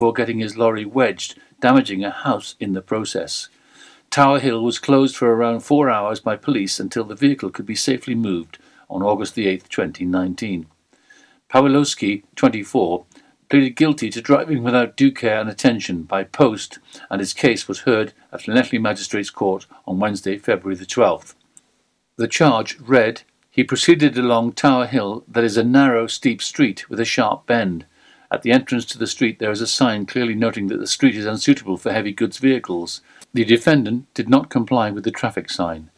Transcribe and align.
before 0.00 0.14
getting 0.14 0.38
his 0.38 0.56
lorry 0.56 0.86
wedged, 0.86 1.38
damaging 1.60 2.02
a 2.02 2.10
house 2.10 2.54
in 2.58 2.72
the 2.72 2.80
process. 2.80 3.50
Tower 4.08 4.40
Hill 4.40 4.64
was 4.64 4.78
closed 4.78 5.14
for 5.14 5.30
around 5.30 5.60
four 5.60 5.90
hours 5.90 6.20
by 6.20 6.36
police 6.36 6.80
until 6.80 7.04
the 7.04 7.14
vehicle 7.14 7.50
could 7.50 7.66
be 7.66 7.74
safely 7.74 8.14
moved 8.14 8.56
on 8.88 9.02
August 9.02 9.38
8, 9.38 9.68
2019. 9.68 10.66
Pawlowski, 11.50 12.22
24, 12.34 13.04
pleaded 13.50 13.76
guilty 13.76 14.08
to 14.08 14.22
driving 14.22 14.62
without 14.62 14.96
due 14.96 15.12
care 15.12 15.38
and 15.38 15.50
attention 15.50 16.04
by 16.04 16.24
post, 16.24 16.78
and 17.10 17.20
his 17.20 17.34
case 17.34 17.68
was 17.68 17.80
heard 17.80 18.14
at 18.32 18.46
Llanelli 18.46 18.80
Magistrates 18.80 19.28
Court 19.28 19.66
on 19.86 20.00
Wednesday, 20.00 20.38
February 20.38 20.76
the 20.76 20.86
12th. 20.86 21.34
The 22.16 22.26
charge 22.26 22.80
read, 22.80 23.20
he 23.50 23.64
proceeded 23.64 24.16
along 24.16 24.52
Tower 24.52 24.86
Hill, 24.86 25.24
that 25.28 25.44
is 25.44 25.58
a 25.58 25.62
narrow, 25.62 26.06
steep 26.06 26.40
street 26.40 26.88
with 26.88 27.00
a 27.00 27.04
sharp 27.04 27.44
bend. 27.44 27.84
At 28.32 28.42
the 28.42 28.52
entrance 28.52 28.84
to 28.86 28.98
the 28.98 29.06
street 29.06 29.38
there 29.38 29.50
is 29.50 29.60
a 29.60 29.66
sign 29.66 30.06
clearly 30.06 30.34
noting 30.34 30.68
that 30.68 30.78
the 30.78 30.86
street 30.86 31.16
is 31.16 31.26
unsuitable 31.26 31.76
for 31.76 31.92
heavy 31.92 32.12
goods 32.12 32.38
vehicles. 32.38 33.00
The 33.34 33.44
defendant 33.44 34.12
did 34.14 34.28
not 34.28 34.50
comply 34.50 34.90
with 34.90 35.04
the 35.04 35.10
traffic 35.10 35.50
sign. 35.50 35.90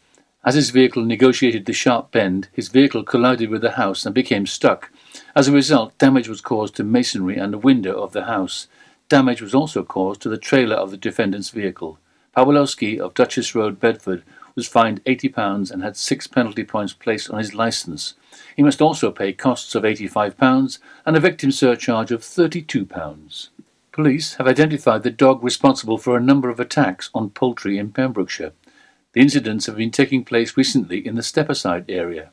As 0.44 0.54
his 0.54 0.70
vehicle 0.70 1.04
negotiated 1.04 1.66
the 1.66 1.72
sharp 1.72 2.10
bend, 2.10 2.48
his 2.52 2.68
vehicle 2.68 3.04
collided 3.04 3.48
with 3.48 3.62
the 3.62 3.72
house 3.72 4.04
and 4.04 4.14
became 4.14 4.46
stuck. 4.46 4.90
As 5.36 5.46
a 5.46 5.52
result, 5.52 5.96
damage 5.98 6.28
was 6.28 6.40
caused 6.40 6.74
to 6.76 6.84
masonry 6.84 7.36
and 7.36 7.54
a 7.54 7.58
window 7.58 8.02
of 8.02 8.12
the 8.12 8.24
house. 8.24 8.66
Damage 9.08 9.42
was 9.42 9.54
also 9.54 9.84
caused 9.84 10.20
to 10.22 10.28
the 10.28 10.38
trailer 10.38 10.74
of 10.74 10.90
the 10.90 10.96
defendant's 10.96 11.50
vehicle. 11.50 11.98
Pawlowski 12.36 12.98
of 12.98 13.14
Duchess 13.14 13.54
Road, 13.54 13.78
Bedford, 13.78 14.24
was 14.56 14.66
fined 14.66 15.04
£80 15.04 15.70
and 15.70 15.82
had 15.82 15.96
six 15.96 16.26
penalty 16.26 16.64
points 16.64 16.92
placed 16.92 17.30
on 17.30 17.38
his 17.38 17.54
licence. 17.54 18.14
He 18.56 18.62
must 18.62 18.80
also 18.80 19.10
pay 19.10 19.32
costs 19.32 19.74
of 19.74 19.82
£85 19.82 20.78
and 21.04 21.16
a 21.16 21.20
victim 21.20 21.50
surcharge 21.52 22.10
of 22.10 22.22
£32. 22.22 23.48
Police 23.92 24.34
have 24.34 24.48
identified 24.48 25.02
the 25.02 25.10
dog 25.10 25.44
responsible 25.44 25.98
for 25.98 26.16
a 26.16 26.22
number 26.22 26.48
of 26.48 26.58
attacks 26.58 27.10
on 27.14 27.30
poultry 27.30 27.76
in 27.78 27.92
Pembrokeshire. 27.92 28.52
The 29.12 29.20
incidents 29.20 29.66
have 29.66 29.76
been 29.76 29.90
taking 29.90 30.24
place 30.24 30.56
recently 30.56 31.06
in 31.06 31.14
the 31.14 31.22
Stepaside 31.22 31.84
area. 31.88 32.30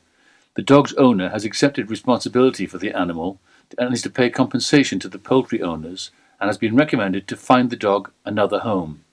The 0.56 0.62
dog's 0.62 0.94
owner 0.94 1.30
has 1.30 1.46
accepted 1.46 1.90
responsibility 1.90 2.66
for 2.66 2.78
the 2.78 2.92
animal 2.92 3.40
and 3.78 3.94
is 3.94 4.02
to 4.04 4.10
pay 4.10 4.30
compensation 4.30 5.00
to 5.00 5.10
the 5.10 5.20
poultry 5.20 5.62
owners 5.62 6.12
and 6.40 6.48
has 6.48 6.58
been 6.58 6.76
recommended 6.76 7.28
to 7.28 7.36
find 7.36 7.70
the 7.70 7.76
dog 7.76 8.12
another 8.26 8.60
home. 8.60 9.04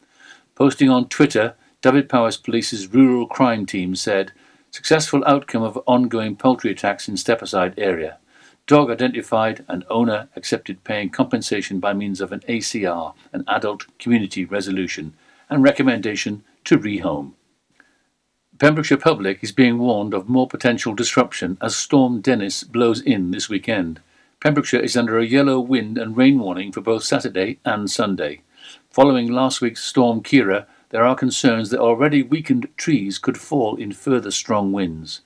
Posting 0.54 0.88
on 0.88 1.08
Twitter, 1.08 1.54
Dyfed-Powys 1.82 2.36
Police's 2.36 2.92
rural 2.92 3.26
crime 3.26 3.66
team 3.66 3.94
said, 3.94 4.32
Successful 4.76 5.24
outcome 5.26 5.62
of 5.62 5.82
ongoing 5.86 6.36
poultry 6.36 6.70
attacks 6.70 7.08
in 7.08 7.14
Stepaside 7.14 7.72
area. 7.78 8.18
Dog 8.66 8.90
identified 8.90 9.64
and 9.68 9.86
owner 9.88 10.28
accepted 10.36 10.84
paying 10.84 11.08
compensation 11.08 11.80
by 11.80 11.94
means 11.94 12.20
of 12.20 12.30
an 12.30 12.40
ACR, 12.40 13.14
an 13.32 13.42
adult 13.48 13.86
community 13.98 14.44
resolution, 14.44 15.14
and 15.48 15.62
recommendation 15.62 16.44
to 16.66 16.76
rehome. 16.78 17.32
Pembrokeshire 18.58 18.98
public 18.98 19.42
is 19.42 19.50
being 19.50 19.78
warned 19.78 20.12
of 20.12 20.28
more 20.28 20.46
potential 20.46 20.92
disruption 20.94 21.56
as 21.62 21.74
Storm 21.74 22.20
Dennis 22.20 22.62
blows 22.62 23.00
in 23.00 23.30
this 23.30 23.48
weekend. 23.48 24.00
Pembrokeshire 24.42 24.80
is 24.80 24.94
under 24.94 25.18
a 25.18 25.24
yellow 25.24 25.58
wind 25.58 25.96
and 25.96 26.18
rain 26.18 26.38
warning 26.38 26.70
for 26.70 26.82
both 26.82 27.02
Saturday 27.02 27.58
and 27.64 27.90
Sunday. 27.90 28.42
Following 28.90 29.32
last 29.32 29.62
week's 29.62 29.82
Storm 29.82 30.22
Ciara, 30.22 30.66
there 30.96 31.04
are 31.04 31.14
concerns 31.14 31.68
that 31.68 31.78
already 31.78 32.22
weakened 32.22 32.66
trees 32.78 33.18
could 33.18 33.36
fall 33.36 33.76
in 33.76 33.92
further 33.92 34.30
strong 34.30 34.72
winds. 34.72 35.20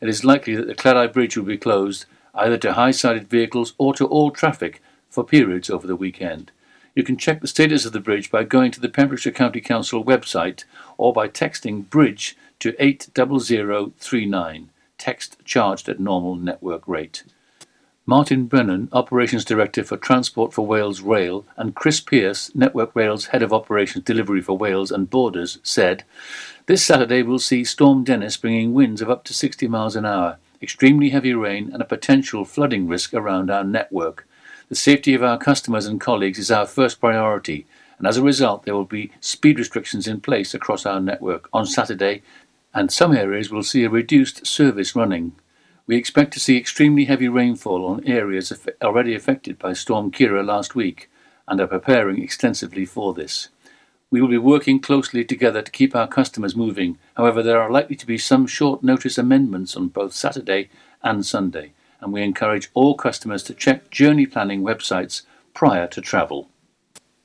It 0.00 0.08
is 0.08 0.24
likely 0.24 0.54
that 0.54 0.68
the 0.68 0.76
Cleddau 0.76 1.12
Bridge 1.12 1.36
will 1.36 1.44
be 1.44 1.58
closed 1.58 2.06
either 2.36 2.56
to 2.58 2.74
high-sided 2.74 3.28
vehicles 3.28 3.74
or 3.78 3.92
to 3.94 4.06
all 4.06 4.30
traffic 4.30 4.80
for 5.10 5.24
periods 5.24 5.70
over 5.70 5.88
the 5.88 5.96
weekend. 5.96 6.52
You 6.94 7.02
can 7.02 7.16
check 7.16 7.40
the 7.40 7.48
status 7.48 7.84
of 7.84 7.92
the 7.92 7.98
bridge 7.98 8.30
by 8.30 8.44
going 8.44 8.70
to 8.70 8.80
the 8.80 8.88
Pembrokeshire 8.88 9.32
County 9.32 9.60
Council 9.60 10.04
website 10.04 10.62
or 10.98 11.12
by 11.12 11.26
texting 11.26 11.90
BRIDGE 11.90 12.36
to 12.60 12.76
80039, 12.78 14.70
text 14.98 15.36
charged 15.44 15.88
at 15.88 15.98
normal 15.98 16.36
network 16.36 16.86
rate. 16.86 17.24
Martin 18.08 18.46
Brennan, 18.46 18.88
Operations 18.90 19.44
Director 19.44 19.84
for 19.84 19.98
Transport 19.98 20.54
for 20.54 20.66
Wales 20.66 21.02
Rail, 21.02 21.44
and 21.58 21.74
Chris 21.74 22.00
Pearce, 22.00 22.50
Network 22.54 22.96
Rail's 22.96 23.26
Head 23.26 23.42
of 23.42 23.52
Operations 23.52 24.02
Delivery 24.02 24.40
for 24.40 24.56
Wales 24.56 24.90
and 24.90 25.10
Borders, 25.10 25.58
said, 25.62 26.04
This 26.64 26.82
Saturday 26.82 27.22
will 27.22 27.38
see 27.38 27.64
Storm 27.64 28.04
Dennis 28.04 28.38
bringing 28.38 28.72
winds 28.72 29.02
of 29.02 29.10
up 29.10 29.24
to 29.24 29.34
60 29.34 29.68
miles 29.68 29.94
an 29.94 30.06
hour, 30.06 30.38
extremely 30.62 31.10
heavy 31.10 31.34
rain, 31.34 31.68
and 31.70 31.82
a 31.82 31.84
potential 31.84 32.46
flooding 32.46 32.88
risk 32.88 33.12
around 33.12 33.50
our 33.50 33.62
network. 33.62 34.26
The 34.70 34.74
safety 34.74 35.12
of 35.12 35.22
our 35.22 35.36
customers 35.36 35.84
and 35.84 36.00
colleagues 36.00 36.38
is 36.38 36.50
our 36.50 36.64
first 36.64 37.00
priority, 37.00 37.66
and 37.98 38.06
as 38.06 38.16
a 38.16 38.22
result, 38.22 38.62
there 38.62 38.74
will 38.74 38.86
be 38.86 39.12
speed 39.20 39.58
restrictions 39.58 40.08
in 40.08 40.22
place 40.22 40.54
across 40.54 40.86
our 40.86 40.98
network 40.98 41.50
on 41.52 41.66
Saturday, 41.66 42.22
and 42.72 42.90
some 42.90 43.14
areas 43.14 43.50
will 43.50 43.62
see 43.62 43.84
a 43.84 43.90
reduced 43.90 44.46
service 44.46 44.96
running. 44.96 45.32
We 45.88 45.96
expect 45.96 46.34
to 46.34 46.40
see 46.40 46.58
extremely 46.58 47.06
heavy 47.06 47.28
rainfall 47.28 47.86
on 47.86 48.06
areas 48.06 48.52
already 48.82 49.14
affected 49.14 49.58
by 49.58 49.72
Storm 49.72 50.10
Ciara 50.10 50.42
last 50.42 50.74
week 50.74 51.10
and 51.48 51.58
are 51.62 51.66
preparing 51.66 52.22
extensively 52.22 52.84
for 52.84 53.14
this. 53.14 53.48
We 54.10 54.20
will 54.20 54.28
be 54.28 54.36
working 54.36 54.80
closely 54.80 55.24
together 55.24 55.62
to 55.62 55.70
keep 55.70 55.96
our 55.96 56.06
customers 56.06 56.54
moving. 56.54 56.98
However, 57.16 57.42
there 57.42 57.58
are 57.58 57.70
likely 57.70 57.96
to 57.96 58.06
be 58.06 58.18
some 58.18 58.46
short 58.46 58.82
notice 58.82 59.16
amendments 59.16 59.78
on 59.78 59.88
both 59.88 60.12
Saturday 60.12 60.68
and 61.02 61.24
Sunday, 61.24 61.72
and 62.02 62.12
we 62.12 62.22
encourage 62.22 62.68
all 62.74 62.94
customers 62.94 63.42
to 63.44 63.54
check 63.54 63.90
journey 63.90 64.26
planning 64.26 64.60
websites 64.60 65.22
prior 65.54 65.86
to 65.86 66.02
travel. 66.02 66.50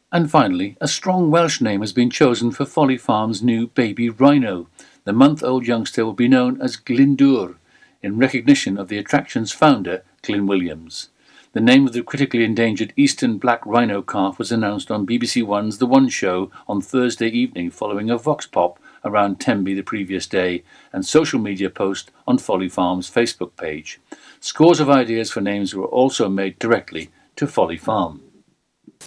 And 0.09 0.31
finally, 0.31 0.77
a 0.79 0.87
strong 0.87 1.29
Welsh 1.29 1.59
name 1.59 1.81
has 1.81 1.91
been 1.91 2.09
chosen 2.09 2.49
for 2.51 2.63
Folly 2.63 2.97
Farm's 2.97 3.43
new 3.43 3.67
baby 3.67 4.09
rhino. 4.09 4.69
The 5.03 5.11
month 5.11 5.43
old 5.43 5.67
youngster 5.67 6.05
will 6.05 6.13
be 6.13 6.29
known 6.29 6.61
as 6.61 6.77
Glyndŵr 6.77 7.55
in 8.03 8.17
recognition 8.17 8.77
of 8.77 8.89
the 8.89 8.97
attraction's 8.97 9.51
founder, 9.51 10.03
Glyn 10.21 10.45
Williams. 10.45 11.09
The 11.53 11.61
name 11.61 11.87
of 11.87 11.93
the 11.93 12.03
critically 12.03 12.43
endangered 12.43 12.93
eastern 12.97 13.37
black 13.37 13.65
rhino 13.65 14.01
calf 14.01 14.37
was 14.37 14.51
announced 14.51 14.91
on 14.91 15.07
BBC 15.07 15.45
One's 15.45 15.77
The 15.77 15.85
One 15.85 16.09
Show 16.09 16.51
on 16.67 16.81
Thursday 16.81 17.29
evening 17.29 17.69
following 17.69 18.09
a 18.09 18.17
vox 18.17 18.45
pop 18.45 18.79
around 19.05 19.39
Tenby 19.39 19.73
the 19.73 19.83
previous 19.83 20.25
day 20.27 20.63
and 20.91 21.05
social 21.05 21.39
media 21.39 21.69
post 21.69 22.11
on 22.27 22.39
Folly 22.39 22.69
Farm's 22.69 23.09
Facebook 23.09 23.55
page. 23.55 24.01
Scores 24.39 24.79
of 24.79 24.89
ideas 24.89 25.31
for 25.31 25.41
names 25.41 25.75
were 25.75 25.85
also 25.85 26.27
made 26.27 26.57
directly 26.59 27.11
to 27.35 27.47
Folly 27.47 27.77
Farm. 27.77 28.21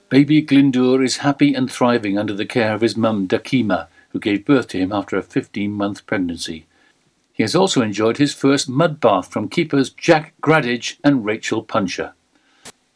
Baby 0.09 0.41
Glyndŵr 0.41 1.05
is 1.05 1.19
happy 1.19 1.53
and 1.53 1.71
thriving 1.71 2.17
under 2.17 2.33
the 2.33 2.47
care 2.47 2.75
of 2.75 2.81
his 2.81 2.97
mum 2.97 3.27
Dakima, 3.27 3.89
who 4.11 4.21
gave 4.21 4.45
birth 4.45 4.69
to 4.69 4.79
him 4.79 4.93
after 4.93 5.17
a 5.17 5.23
15 5.23 5.73
month 5.73 6.07
pregnancy. 6.07 6.67
He 7.37 7.43
has 7.43 7.55
also 7.55 7.83
enjoyed 7.83 8.17
his 8.17 8.33
first 8.33 8.67
mud 8.67 8.99
bath 8.99 9.31
from 9.31 9.51
keepers 9.51 9.91
Jack 9.91 10.33
Gradage 10.41 10.97
and 11.05 11.23
Rachel 11.23 11.63
Puncher. 11.63 12.15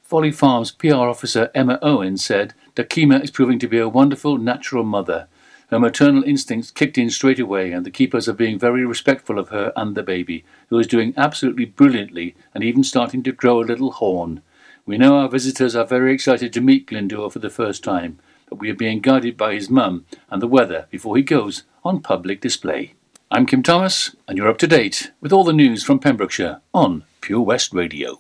Folly 0.02 0.32
Farms 0.32 0.70
PR 0.70 0.94
officer 0.94 1.50
Emma 1.54 1.78
Owen 1.82 2.16
said, 2.16 2.54
Dakima 2.74 3.22
is 3.22 3.30
proving 3.30 3.58
to 3.58 3.68
be 3.68 3.76
a 3.76 3.86
wonderful 3.86 4.38
natural 4.38 4.82
mother. 4.82 5.28
Her 5.68 5.78
maternal 5.78 6.24
instincts 6.24 6.70
kicked 6.70 6.96
in 6.96 7.10
straight 7.10 7.38
away, 7.38 7.70
and 7.70 7.84
the 7.84 7.90
keepers 7.90 8.30
are 8.30 8.32
being 8.32 8.58
very 8.58 8.86
respectful 8.86 9.38
of 9.38 9.50
her 9.50 9.74
and 9.76 9.94
the 9.94 10.02
baby, 10.02 10.42
who 10.70 10.78
is 10.78 10.86
doing 10.86 11.12
absolutely 11.18 11.66
brilliantly 11.66 12.34
and 12.54 12.64
even 12.64 12.82
starting 12.82 13.22
to 13.24 13.32
grow 13.32 13.60
a 13.60 13.68
little 13.68 13.92
horn. 13.92 14.40
We 14.86 14.96
know 14.96 15.18
our 15.18 15.28
visitors 15.28 15.76
are 15.76 15.84
very 15.84 16.14
excited 16.14 16.50
to 16.54 16.62
meet 16.62 16.86
Glyndŵr 16.86 17.30
for 17.30 17.40
the 17.40 17.50
first 17.50 17.84
time, 17.84 18.18
but 18.48 18.58
we 18.58 18.70
are 18.70 18.74
being 18.74 19.00
guided 19.00 19.36
by 19.36 19.52
his 19.52 19.68
mum 19.68 20.06
and 20.30 20.40
the 20.40 20.48
weather 20.48 20.86
before 20.90 21.18
he 21.18 21.22
goes 21.22 21.64
on 21.84 22.00
public 22.00 22.40
display. 22.40 22.94
I'm 23.32 23.46
Kim 23.46 23.62
Thomas, 23.62 24.16
and 24.26 24.36
you're 24.36 24.48
up 24.48 24.58
to 24.58 24.66
date 24.66 25.12
with 25.20 25.32
all 25.32 25.44
the 25.44 25.52
news 25.52 25.84
from 25.84 26.00
Pembrokeshire 26.00 26.62
on 26.74 27.04
Pure 27.20 27.42
West 27.42 27.72
Radio. 27.72 28.16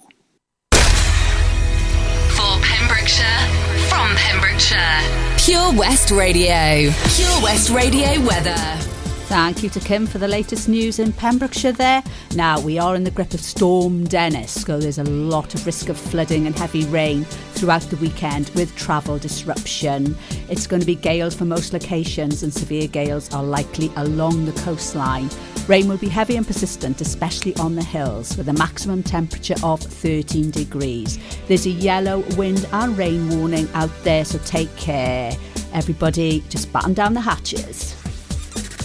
For 0.70 2.60
Pembrokeshire, 2.62 3.26
from 3.88 4.14
Pembrokeshire, 4.14 5.00
Pure 5.36 5.72
West 5.76 6.12
Radio. 6.12 6.92
Pure 7.16 7.42
West 7.42 7.70
Radio 7.70 8.24
weather. 8.24 8.89
Thank 9.30 9.62
you 9.62 9.70
to 9.70 9.78
Kim 9.78 10.08
for 10.08 10.18
the 10.18 10.26
latest 10.26 10.68
news 10.68 10.98
in 10.98 11.12
Pembrokeshire 11.12 11.70
there. 11.70 12.02
Now, 12.34 12.58
we 12.58 12.80
are 12.80 12.96
in 12.96 13.04
the 13.04 13.12
grip 13.12 13.32
of 13.32 13.40
Storm 13.40 14.02
Dennis, 14.02 14.50
so 14.50 14.80
there's 14.80 14.98
a 14.98 15.04
lot 15.04 15.54
of 15.54 15.64
risk 15.64 15.88
of 15.88 15.96
flooding 15.96 16.48
and 16.48 16.58
heavy 16.58 16.84
rain 16.86 17.22
throughout 17.52 17.82
the 17.82 17.96
weekend 17.98 18.50
with 18.56 18.74
travel 18.74 19.18
disruption. 19.18 20.16
It's 20.48 20.66
going 20.66 20.80
to 20.80 20.86
be 20.86 20.96
gales 20.96 21.36
for 21.36 21.44
most 21.44 21.72
locations, 21.72 22.42
and 22.42 22.52
severe 22.52 22.88
gales 22.88 23.32
are 23.32 23.44
likely 23.44 23.92
along 23.94 24.46
the 24.46 24.60
coastline. 24.62 25.30
Rain 25.68 25.86
will 25.86 25.96
be 25.96 26.08
heavy 26.08 26.34
and 26.34 26.44
persistent, 26.44 27.00
especially 27.00 27.54
on 27.58 27.76
the 27.76 27.84
hills, 27.84 28.36
with 28.36 28.48
a 28.48 28.54
maximum 28.54 29.00
temperature 29.00 29.54
of 29.62 29.80
13 29.80 30.50
degrees. 30.50 31.20
There's 31.46 31.66
a 31.66 31.70
yellow 31.70 32.24
wind 32.36 32.68
and 32.72 32.98
rain 32.98 33.38
warning 33.38 33.68
out 33.74 33.92
there, 34.02 34.24
so 34.24 34.38
take 34.38 34.74
care. 34.74 35.36
Everybody, 35.72 36.42
just 36.48 36.72
batten 36.72 36.94
down 36.94 37.14
the 37.14 37.20
hatches. 37.20 37.99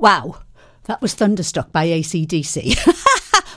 Wow, 0.00 0.38
that 0.84 1.02
was 1.02 1.12
Thunderstruck 1.12 1.72
by 1.72 1.86
ACDC. 1.86 2.74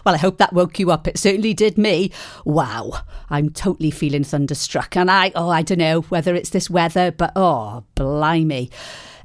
well, 0.06 0.14
I 0.14 0.18
hope 0.18 0.40
that 0.40 0.52
woke 0.52 0.78
you 0.78 0.92
up. 0.92 1.08
It 1.08 1.18
certainly 1.18 1.54
did 1.54 1.78
me. 1.78 2.12
Wow, 2.44 3.00
I'm 3.30 3.50
totally 3.50 3.92
feeling 3.92 4.26
thunderstruck. 4.26 4.98
And 4.98 5.10
I, 5.10 5.32
oh, 5.36 5.48
I 5.50 5.62
don't 5.62 5.78
know 5.78 6.02
whether 6.02 6.36
it's 6.36 6.50
this 6.50 6.70
weather, 6.70 7.14
but 7.14 7.32
oh, 7.38 7.86
blimey. 7.96 8.70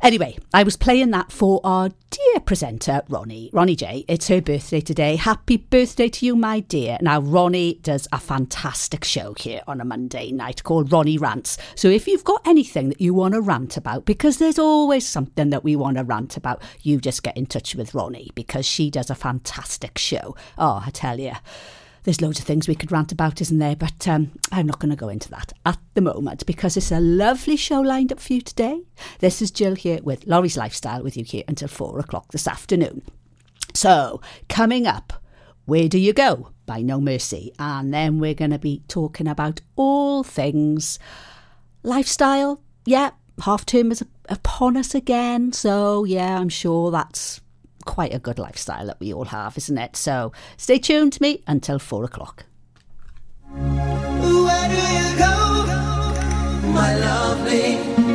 Anyway, 0.01 0.39
I 0.55 0.63
was 0.63 0.77
playing 0.77 1.11
that 1.11 1.33
for 1.33 1.61
our 1.65 1.91
dear 2.11 2.41
presenter, 2.41 3.03
Ronnie. 3.09 3.51
Ronnie 3.53 3.75
J. 3.75 4.05
It's 4.07 4.29
her 4.29 4.41
birthday 4.41 4.81
today. 4.81 5.17
Happy 5.17 5.57
birthday 5.57 6.09
to 6.09 6.25
you, 6.25 6.37
my 6.37 6.61
dear. 6.61 6.99
Now, 7.01 7.21
Ronnie 7.21 7.81
does 7.83 8.07
a 8.13 8.19
fantastic 8.19 9.05
show 9.05 9.35
here 9.35 9.61
on 9.67 9.81
a 9.81 9.85
Monday 9.85 10.31
night 10.31 10.63
called 10.63 10.93
Ronnie 10.93 11.19
Rants. 11.19 11.59
So 11.75 11.89
if 11.89 12.07
you've 12.07 12.25
got 12.25 12.47
anything 12.47 12.91
that 12.91 13.01
you 13.01 13.13
want 13.13 13.35
to 13.35 13.41
rant 13.41 13.77
about, 13.77 14.05
because 14.05 14.39
there's 14.39 14.59
always 14.59 15.07
something 15.07 15.51
that 15.51 15.65
we 15.65 15.75
want 15.75 15.97
to 15.97 16.05
rant 16.05 16.37
about, 16.37 16.63
you 16.83 17.01
just 17.01 17.25
get 17.25 17.37
in 17.37 17.47
touch 17.47 17.75
with 17.75 17.93
Ronnie 17.93 18.31
because 18.37 18.67
she 18.67 18.91
does 18.91 19.11
a 19.11 19.17
fantastic 19.17 19.99
show. 19.99 20.37
Oh, 20.57 20.83
I 20.87 20.91
tell 20.91 21.19
you. 21.19 21.33
There's 22.09 22.23
loads 22.23 22.39
of 22.39 22.47
things 22.47 22.67
we 22.67 22.75
could 22.75 22.91
rant 22.91 23.13
about, 23.13 23.43
isn't 23.43 23.59
there? 23.59 23.77
But 23.77 24.09
um, 24.09 24.33
I'm 24.51 24.67
not 24.67 24.79
going 24.79 24.89
to 24.89 24.97
go 24.97 25.11
into 25.11 25.29
that 25.29 25.53
at 25.67 25.77
the 25.93 26.01
moment 26.01 26.47
because 26.47 26.75
it's 26.75 26.91
a 26.91 27.01
lovely 27.01 27.55
show 27.55 27.83
lined 27.83 28.11
up 28.11 28.19
for 28.19 28.33
you 28.33 28.41
today. 28.41 28.81
This 29.19 29.43
is 29.43 29.51
Jill 29.51 29.75
here 29.75 30.01
with 30.03 30.27
Lawrie's 30.27 30.57
Lifestyle 30.57 31.03
with 31.03 31.19
you 31.19 31.25
here 31.25 31.45
until 31.47 31.69
four 31.69 31.99
o'clock 31.99 32.33
this 32.33 32.49
afternoon. 32.49 33.03
So, 33.75 34.23
coming 34.49 34.87
up, 34.87 35.23
Where 35.67 35.87
Do 35.87 35.99
You 35.99 36.15
Go 36.15 36.49
by 36.65 36.81
No 36.81 36.99
Mercy. 36.99 37.53
And 37.59 37.93
then 37.93 38.19
we're 38.19 38.33
going 38.33 38.53
to 38.53 38.59
be 38.59 38.83
talking 38.89 39.29
about 39.29 39.61
all 39.77 40.25
things 40.25 40.99
lifestyle. 41.83 42.63
Yeah, 42.87 43.11
half 43.43 43.67
term 43.67 43.93
is 43.93 44.03
upon 44.31 44.79
us 44.79 44.95
again. 44.95 45.53
So, 45.53 46.05
yeah, 46.05 46.41
I'm 46.41 46.49
sure 46.49 46.91
that's 46.91 47.43
quite 47.89 48.13
a 48.13 48.19
good 48.19 48.39
lifestyle 48.39 48.87
that 48.87 49.01
we 49.01 49.15
all 49.15 49.25
have, 49.25 49.57
isn't 49.57 49.79
it? 49.79 49.97
So 49.97 50.31
stay 50.59 50.79
tuned 50.79 51.15
to 51.15 51.23
me 51.23 51.43
until 51.47 51.79
four 51.79 52.05
o'clock. 52.05 52.45
Where 53.51 54.69
do 54.69 54.77
you 54.77 55.19
go, 55.19 55.35
my 56.71 56.95
lovely? 56.99 58.08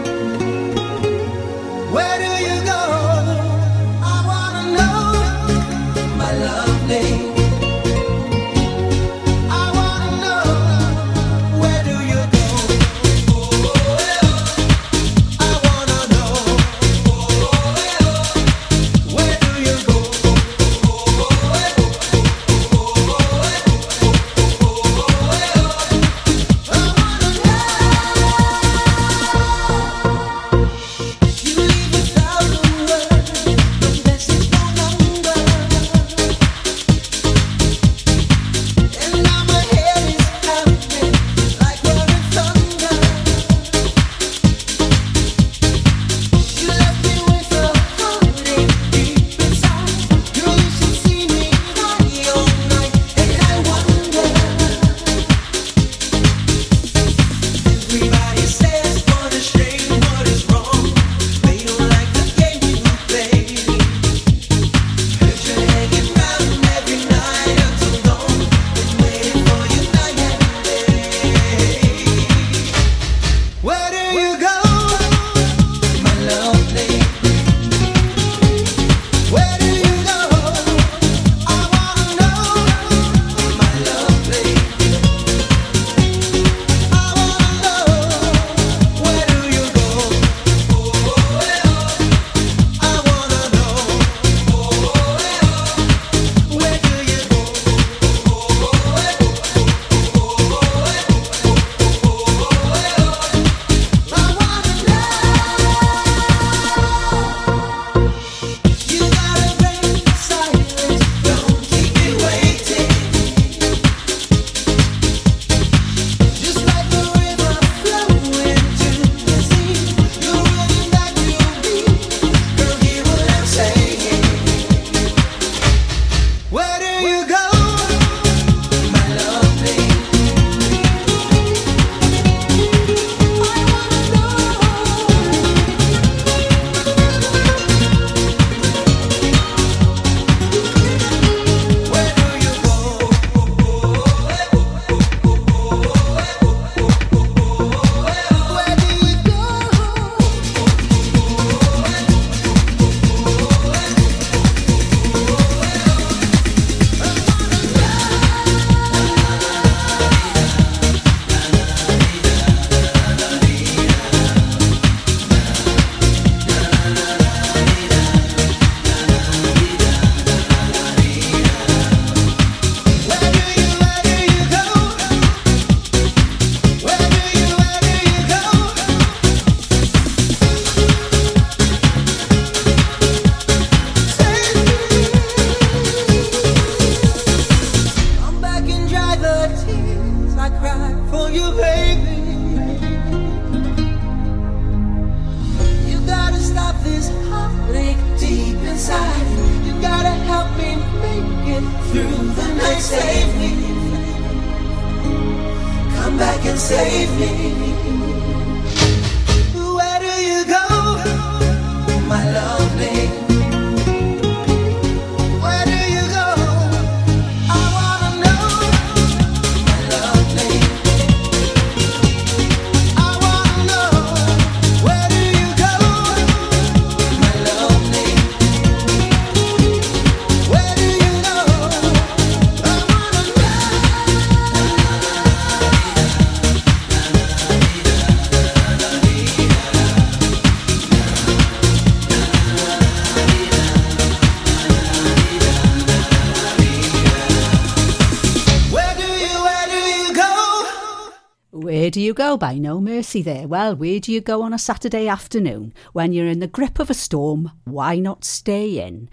Where 251.64 251.90
do 251.90 252.02
you 252.02 252.14
go? 252.14 252.36
By 252.36 252.56
no 252.56 252.82
mercy 252.82 253.22
there. 253.22 253.48
Well, 253.48 253.76
where 253.76 254.00
do 254.00 254.12
you 254.12 254.20
go 254.20 254.42
on 254.42 254.54
a 254.54 254.60
Saturday 254.60 255.08
afternoon 255.08 255.74
when 255.94 256.12
you're 256.12 256.28
in 256.28 256.40
the 256.40 256.48
grip 256.48 256.78
of 256.78 256.90
a 256.90 256.94
storm? 256.94 257.52
Why 257.64 258.00
not 258.00 258.26
stay 258.26 258.86
in? 258.86 259.10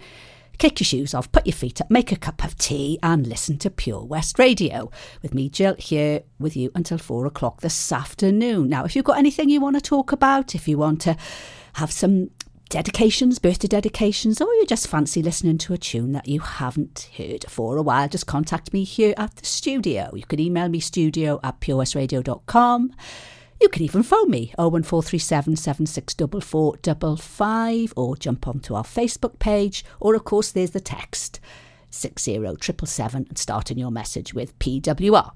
Kick 0.57 0.79
your 0.81 0.85
shoes 0.85 1.13
off, 1.13 1.31
put 1.31 1.47
your 1.47 1.53
feet 1.53 1.79
up, 1.81 1.89
make 1.89 2.11
a 2.11 2.17
cup 2.17 2.43
of 2.43 2.57
tea, 2.57 2.99
and 3.01 3.25
listen 3.25 3.57
to 3.59 3.69
Pure 3.69 4.03
West 4.03 4.37
Radio 4.37 4.91
with 5.21 5.33
me, 5.33 5.49
Jill, 5.49 5.75
here 5.79 6.23
with 6.39 6.55
you 6.57 6.71
until 6.75 6.97
four 6.97 7.25
o'clock 7.25 7.61
this 7.61 7.91
afternoon. 7.91 8.69
Now, 8.69 8.83
if 8.83 8.95
you've 8.95 9.05
got 9.05 9.17
anything 9.17 9.49
you 9.49 9.61
want 9.61 9.77
to 9.77 9.81
talk 9.81 10.11
about, 10.11 10.53
if 10.53 10.67
you 10.67 10.77
want 10.77 11.01
to 11.01 11.15
have 11.73 11.91
some 11.91 12.31
dedications, 12.71 13.37
birthday 13.37 13.67
dedications, 13.67 14.39
or 14.39 14.47
you 14.53 14.65
just 14.65 14.87
fancy 14.87 15.21
listening 15.21 15.57
to 15.57 15.73
a 15.73 15.77
tune 15.77 16.13
that 16.13 16.25
you 16.25 16.39
haven't 16.39 17.09
heard 17.17 17.43
for 17.49 17.75
a 17.75 17.81
while, 17.81 18.07
just 18.07 18.27
contact 18.27 18.71
me 18.71 18.85
here 18.85 19.13
at 19.17 19.35
the 19.35 19.45
studio. 19.45 20.09
You 20.15 20.23
can 20.23 20.39
email 20.39 20.69
me 20.69 20.79
studio 20.79 21.41
at 21.43 21.59
purewestradio.com. 21.59 22.93
You 23.59 23.67
can 23.67 23.83
even 23.83 24.03
phone 24.03 24.31
me 24.31 24.53
01437 24.57 25.57
764455 25.57 27.93
or 27.97 28.15
jump 28.15 28.47
onto 28.47 28.73
our 28.73 28.85
Facebook 28.85 29.37
page 29.39 29.83
or 29.99 30.15
of 30.15 30.23
course 30.23 30.51
there's 30.51 30.71
the 30.71 30.79
text 30.79 31.41
60777 31.89 33.25
and 33.27 33.37
starting 33.37 33.77
your 33.77 33.91
message 33.91 34.33
with 34.33 34.57
PWR. 34.59 35.33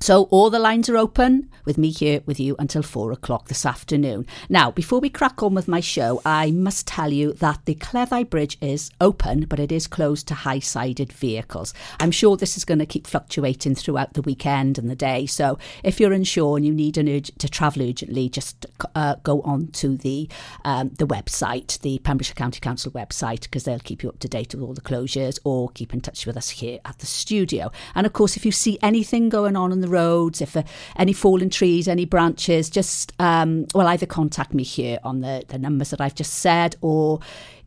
So 0.00 0.24
all 0.30 0.48
the 0.48 0.58
lines 0.58 0.88
are 0.88 0.96
open 0.96 1.50
with 1.64 1.76
me 1.76 1.90
here 1.90 2.22
with 2.24 2.40
you 2.40 2.56
until 2.58 2.82
four 2.82 3.12
o'clock 3.12 3.48
this 3.48 3.66
afternoon. 3.66 4.26
Now, 4.48 4.70
before 4.70 5.00
we 5.00 5.10
crack 5.10 5.42
on 5.42 5.54
with 5.54 5.68
my 5.68 5.80
show, 5.80 6.22
I 6.24 6.50
must 6.50 6.86
tell 6.86 7.12
you 7.12 7.34
that 7.34 7.60
the 7.66 7.74
Cleddau 7.74 8.24
Bridge 8.24 8.56
is 8.60 8.90
open, 9.00 9.44
but 9.44 9.60
it 9.60 9.70
is 9.70 9.86
closed 9.86 10.28
to 10.28 10.34
high-sided 10.34 11.12
vehicles. 11.12 11.74
I'm 12.00 12.10
sure 12.10 12.36
this 12.36 12.56
is 12.56 12.64
going 12.64 12.78
to 12.78 12.86
keep 12.86 13.06
fluctuating 13.06 13.74
throughout 13.74 14.14
the 14.14 14.22
weekend 14.22 14.78
and 14.78 14.88
the 14.88 14.96
day. 14.96 15.26
So 15.26 15.58
if 15.82 16.00
you're 16.00 16.12
unsure 16.12 16.56
and 16.56 16.64
you 16.64 16.72
need 16.72 16.96
an 16.96 17.08
to 17.08 17.48
travel 17.48 17.82
urgently, 17.82 18.28
just 18.28 18.66
uh, 18.94 19.16
go 19.24 19.42
on 19.42 19.68
to 19.68 19.96
the 19.96 20.28
um, 20.64 20.90
the 20.90 21.06
website, 21.06 21.80
the 21.80 21.98
Pembrokeshire 21.98 22.34
County 22.34 22.60
Council 22.60 22.92
website, 22.92 23.42
because 23.42 23.64
they'll 23.64 23.78
keep 23.80 24.02
you 24.02 24.08
up 24.08 24.20
to 24.20 24.28
date 24.28 24.54
with 24.54 24.62
all 24.62 24.74
the 24.74 24.80
closures, 24.80 25.38
or 25.44 25.68
keep 25.70 25.92
in 25.92 26.00
touch 26.00 26.24
with 26.24 26.36
us 26.36 26.50
here 26.50 26.78
at 26.84 26.98
the 26.98 27.06
studio. 27.06 27.70
And 27.94 28.06
of 28.06 28.12
course, 28.12 28.36
if 28.36 28.46
you 28.46 28.52
see 28.52 28.78
anything 28.80 29.28
going 29.28 29.56
on 29.56 29.72
in 29.72 29.80
the 29.80 29.87
roads, 29.88 30.40
if 30.40 30.56
uh, 30.56 30.62
any 30.96 31.12
fallen 31.12 31.50
trees, 31.50 31.88
any 31.88 32.04
branches, 32.04 32.70
just, 32.70 33.12
um, 33.18 33.66
well, 33.74 33.86
either 33.88 34.06
contact 34.06 34.54
me 34.54 34.62
here 34.62 34.98
on 35.02 35.20
the, 35.20 35.44
the 35.48 35.58
numbers 35.58 35.90
that 35.90 36.00
I've 36.00 36.14
just 36.14 36.34
said 36.34 36.76
or 36.80 37.20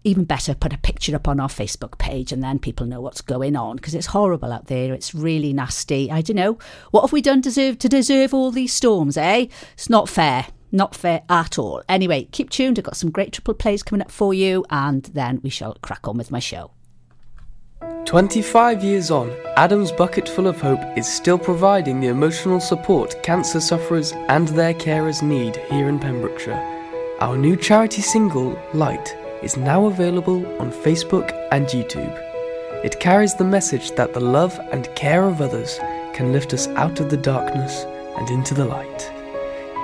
even 0.04 0.24
better, 0.24 0.56
put 0.56 0.74
a 0.74 0.78
picture 0.80 1.16
up 1.16 1.28
on 1.28 1.40
our 1.40 1.48
Facebook 1.48 1.98
page 1.98 2.32
and 2.32 2.44
then 2.44 2.60
people 2.60 2.86
know 2.86 3.02
what's 3.02 3.22
going 3.22 3.56
on 3.56 3.76
because 3.76 3.94
it's 3.94 4.08
horrible 4.08 4.52
out 4.52 4.68
there. 4.68 4.94
It's 4.94 5.14
really 5.14 5.54
nasty. 5.54 6.12
I 6.12 6.22
don't 6.22 6.36
know. 6.36 6.58
What 6.92 7.02
have 7.02 7.12
we 7.12 7.22
done 7.22 7.42
deserve, 7.42 7.78
to 7.80 7.90
deserve 7.90 8.34
all 8.34 8.52
these 8.52 8.74
storms, 8.74 9.18
eh? 9.18 9.48
It's 9.74 9.90
not 9.90 10.10
fair. 10.10 10.48
Not 10.72 10.96
fair 10.96 11.22
at 11.30 11.60
all. 11.60 11.84
Anyway, 11.90 12.30
keep 12.32 12.50
tuned. 12.50 12.80
I've 12.80 12.86
got 12.86 12.96
some 12.96 13.12
great 13.12 13.34
triple 13.34 13.54
plays 13.54 13.84
coming 13.84 14.02
up 14.02 14.10
for 14.10 14.34
you, 14.34 14.66
and 14.70 15.04
then 15.04 15.42
we 15.44 15.50
shall 15.50 15.78
crack 15.82 16.08
on 16.08 16.18
with 16.18 16.32
my 16.32 16.40
show. 16.40 16.72
25 18.12 18.84
years 18.84 19.10
on, 19.10 19.32
Adam's 19.56 19.90
Bucket 19.90 20.28
Full 20.28 20.48
of 20.48 20.60
Hope 20.60 20.82
is 20.98 21.08
still 21.08 21.38
providing 21.38 22.02
the 22.02 22.10
emotional 22.10 22.60
support 22.60 23.16
cancer 23.24 23.62
sufferers 23.62 24.12
and 24.28 24.50
their 24.50 24.74
carers 24.74 25.24
need 25.24 25.56
here 25.70 25.88
in 25.88 25.98
Pembrokeshire. 25.98 26.62
Our 27.22 27.38
new 27.38 27.56
charity 27.56 28.02
single, 28.02 28.62
Light, 28.74 29.16
is 29.42 29.56
now 29.56 29.86
available 29.86 30.46
on 30.60 30.74
Facebook 30.74 31.32
and 31.54 31.68
YouTube. 31.68 32.14
It 32.84 33.00
carries 33.00 33.34
the 33.34 33.46
message 33.46 33.92
that 33.92 34.14
the 34.14 34.20
love 34.20 34.60
and 34.74 34.94
care 34.94 35.24
of 35.24 35.40
others 35.40 35.80
can 36.14 36.34
lift 36.34 36.54
us 36.54 36.68
out 36.76 37.00
of 37.00 37.10
the 37.10 37.16
darkness 37.16 37.86
and 38.18 38.30
into 38.30 38.54
the 38.54 38.66
light. 38.66 39.10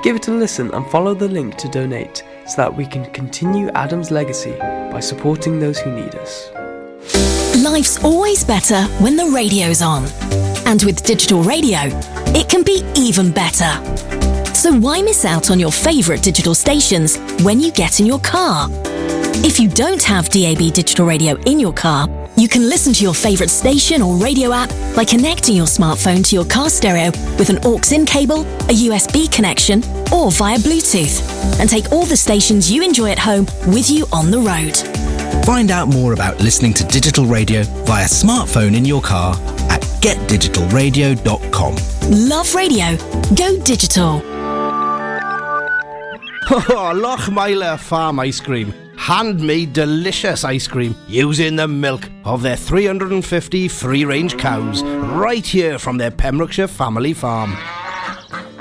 Give 0.04 0.18
it 0.18 0.28
a 0.28 0.32
listen 0.32 0.70
and 0.74 0.86
follow 0.88 1.14
the 1.14 1.30
link 1.30 1.56
to 1.60 1.70
donate 1.70 2.26
so 2.46 2.58
that 2.58 2.76
we 2.76 2.86
can 2.86 3.10
continue 3.14 3.70
Adam's 3.70 4.12
legacy 4.12 4.56
by 4.60 5.00
supporting 5.00 5.62
those 5.62 5.80
who 5.80 5.96
need 5.96 6.14
us. 6.16 6.50
Life's 7.56 8.04
always 8.04 8.44
better 8.44 8.84
when 9.00 9.16
the 9.16 9.26
radio's 9.26 9.82
on. 9.82 10.06
And 10.66 10.84
with 10.84 11.04
digital 11.04 11.42
radio, 11.44 11.80
it 12.36 12.50
can 12.50 12.64
be 12.64 12.84
even 12.96 13.32
better. 13.32 13.72
So 14.54 14.74
why 14.74 15.02
miss 15.02 15.26
out 15.26 15.50
on 15.50 15.60
your 15.60 15.72
favourite 15.72 16.22
digital 16.22 16.54
stations 16.54 17.18
when 17.44 17.60
you 17.60 17.72
get 17.72 18.00
in 18.00 18.06
your 18.06 18.20
car? 18.20 18.68
If 19.44 19.60
you 19.60 19.70
don't 19.70 20.04
have 20.04 20.30
DAB 20.30 20.74
digital 20.74 21.06
radio 21.06 21.36
in 21.46 21.60
your 21.60 21.74
car, 21.74 22.08
you 22.38 22.48
can 22.48 22.70
listen 22.70 22.94
to 22.94 23.04
your 23.04 23.14
favourite 23.14 23.50
station 23.50 24.02
or 24.02 24.16
radio 24.16 24.52
app 24.52 24.70
by 24.96 25.06
connecting 25.06 25.56
your 25.56 25.66
smartphone 25.66 26.24
to 26.28 26.36
your 26.36 26.46
car 26.46 26.70
stereo 26.70 27.12
with 27.38 27.50
an 27.50 27.60
aux 27.64 27.92
in 27.92 28.06
cable, 28.06 28.42
a 28.42 28.76
USB 28.88 29.32
connection, 29.32 29.84
or 30.14 30.32
via 30.32 30.58
Bluetooth, 30.58 31.22
and 31.60 31.70
take 31.70 31.92
all 31.92 32.06
the 32.06 32.18
stations 32.18 32.72
you 32.72 32.84
enjoy 32.84 33.12
at 33.12 33.20
home 33.20 33.46
with 33.68 33.90
you 33.90 34.06
on 34.12 34.30
the 34.32 34.40
road. 34.40 34.97
Find 35.48 35.72
out 35.72 35.88
more 35.88 36.12
about 36.12 36.42
listening 36.42 36.74
to 36.74 36.84
digital 36.84 37.26
radio 37.26 37.64
via 37.86 38.04
smartphone 38.04 38.76
in 38.76 38.84
your 38.84 39.02
car 39.02 39.34
at 39.70 39.80
getdigitalradio.com. 40.02 41.76
Love 42.28 42.54
radio. 42.54 42.98
Go 43.34 43.58
digital. 43.64 44.22
Oh, 46.50 46.92
Lochmeyler 46.94 47.80
Farm 47.80 48.20
Ice 48.20 48.42
Cream. 48.42 48.74
Handmade 48.98 49.72
delicious 49.72 50.44
ice 50.44 50.68
cream 50.68 50.96
using 51.08 51.56
the 51.56 51.68
milk 51.68 52.10
of 52.26 52.42
their 52.42 52.58
350 52.58 53.70
free 53.70 54.04
range 54.04 54.38
cows 54.38 54.84
right 54.84 55.46
here 55.46 55.80
from 55.80 55.98
their 55.98 56.12
Pembrokeshire 56.12 56.68
family 56.68 57.14
farm. 57.14 57.56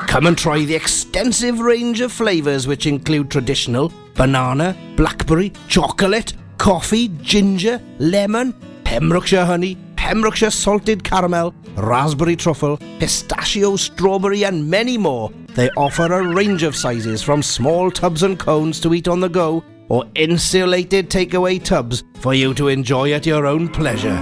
Come 0.07 0.27
and 0.27 0.39
try 0.39 0.65
the 0.65 0.77
extensive 0.77 1.59
range 1.59 2.01
of 2.01 2.13
flavours 2.13 2.69
which 2.69 2.87
include 2.87 3.29
traditional 3.29 3.93
banana, 4.15 4.77
blackberry, 4.97 5.53
chocolate, 5.69 6.33
coffee, 6.59 7.09
ginger, 7.23 7.81
lemon, 7.99 8.55
Pembrokeshire 8.85 9.45
honey, 9.45 9.77
Pembrokeshire 9.97 10.51
salted 10.51 11.03
caramel, 11.03 11.55
raspberry 11.77 12.37
truffle, 12.37 12.79
pistachio, 12.99 13.77
strawberry, 13.77 14.45
and 14.45 14.69
many 14.69 14.97
more. 14.97 15.31
They 15.55 15.71
offer 15.71 16.13
a 16.13 16.35
range 16.35 16.63
of 16.63 16.77
sizes 16.77 17.23
from 17.23 17.43
small 17.43 17.91
tubs 17.91 18.23
and 18.23 18.39
cones 18.39 18.81
to 18.81 18.95
eat 18.95 19.09
on 19.09 19.21
the 19.21 19.29
go 19.29 19.65
or 19.89 20.05
insulated 20.15 21.11
takeaway 21.11 21.63
tubs 21.63 22.05
for 22.21 22.35
you 22.35 22.55
to 22.55 22.69
enjoy 22.69 23.13
at 23.13 23.27
your 23.27 23.47
own 23.47 23.69
pleasure. 23.69 24.17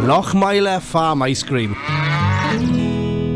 Lochmeyler 0.00 0.80
Farm 0.80 1.22
Ice 1.22 1.42
Cream. 1.42 1.74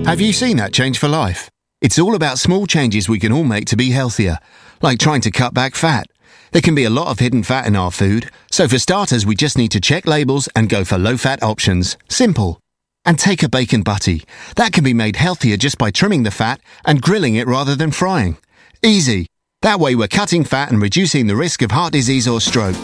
Have 0.05 0.21
you 0.21 0.33
seen 0.33 0.57
that 0.57 0.73
change 0.73 0.99
for 0.99 1.09
life? 1.09 1.49
It's 1.81 1.99
all 1.99 2.15
about 2.15 2.38
small 2.38 2.67
changes 2.67 3.09
we 3.09 3.19
can 3.19 3.33
all 3.33 3.45
make 3.45 3.67
to 3.67 3.77
be 3.77 3.91
healthier, 3.91 4.38
like 4.81 4.99
trying 4.99 5.21
to 5.23 5.31
cut 5.31 5.55
back 5.55 5.75
fat. 5.75 6.07
There 6.53 6.61
can 6.61 6.75
be 6.75 6.85
a 6.85 6.91
lot 6.91 7.09
of 7.09 7.19
hidden 7.19 7.43
fat 7.43 7.67
in 7.67 7.75
our 7.75 7.91
food, 7.91 8.31
so 8.51 8.69
for 8.69 8.79
starters, 8.79 9.25
we 9.25 9.35
just 9.35 9.57
need 9.57 9.71
to 9.71 9.81
check 9.81 10.07
labels 10.07 10.51
and 10.55 10.69
go 10.69 10.85
for 10.85 10.99
low 10.99 11.17
fat 11.17 11.43
options. 11.43 11.97
Simple. 12.11 12.61
And 13.07 13.19
take 13.19 13.43
a 13.43 13.49
bacon 13.49 13.81
butty. 13.81 14.25
That 14.57 14.75
can 14.75 14.85
be 14.85 14.93
made 14.93 15.17
healthier 15.17 15.57
just 15.57 15.79
by 15.79 15.91
trimming 15.91 16.25
the 16.25 16.31
fat 16.31 16.61
and 16.85 17.01
grilling 17.01 17.37
it 17.37 17.47
rather 17.47 17.75
than 17.75 17.91
frying. 17.91 18.37
Easy. 18.83 19.27
That 19.62 19.81
way, 19.81 19.95
we're 19.95 20.09
cutting 20.09 20.45
fat 20.45 20.71
and 20.71 20.83
reducing 20.83 21.27
the 21.27 21.37
risk 21.37 21.62
of 21.62 21.71
heart 21.71 21.95
disease 21.95 22.29
or 22.29 22.38
stroke. 22.38 22.77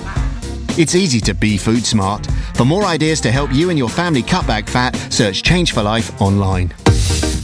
It's 0.78 0.94
easy 0.94 1.20
to 1.20 1.34
be 1.34 1.58
food 1.58 1.84
smart. 1.84 2.26
For 2.54 2.64
more 2.64 2.86
ideas 2.86 3.20
to 3.20 3.30
help 3.30 3.52
you 3.52 3.68
and 3.68 3.78
your 3.78 3.90
family 3.90 4.22
cut 4.22 4.46
back 4.46 4.66
fat, 4.66 4.96
search 5.12 5.42
Change 5.42 5.72
for 5.72 5.82
Life 5.82 6.22
online. 6.22 6.72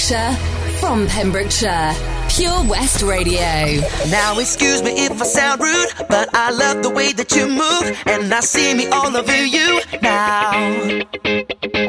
Pembrokeshire, 0.00 0.32
from 0.78 1.06
Pembrokeshire, 1.08 1.94
Pure 2.30 2.64
West 2.70 3.02
Radio. 3.02 3.82
Now, 4.08 4.38
excuse 4.38 4.82
me 4.82 4.92
if 4.92 5.20
I 5.20 5.24
sound 5.24 5.60
rude, 5.60 5.88
but 6.08 6.30
I 6.32 6.50
love 6.50 6.82
the 6.82 6.88
way 6.88 7.12
that 7.12 7.36
you 7.36 7.46
move, 7.46 8.02
and 8.06 8.32
I 8.32 8.40
see 8.40 8.72
me 8.72 8.86
all 8.86 9.14
over 9.14 9.44
you 9.44 9.82
now. 10.00 10.52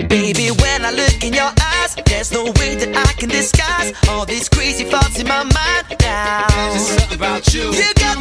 Baby, 0.10 0.50
when 0.52 0.84
I 0.84 0.92
look 0.92 1.24
in 1.24 1.34
your 1.34 1.52
eyes, 1.62 1.96
there's 2.06 2.34
no 2.34 2.44
way 2.44 2.76
that 2.76 2.92
I 2.98 3.14
can 3.14 3.30
disguise 3.30 3.94
all 4.10 4.26
these 4.26 4.50
crazy 4.50 4.84
thoughts 4.84 5.18
in 5.18 5.28
my 5.28 5.44
mind 5.44 5.96
now. 6.02 6.48
There's 6.72 6.88
something 6.88 7.18
about 7.18 7.54
you. 7.54 7.72
You 7.72 7.94
got 7.96 8.21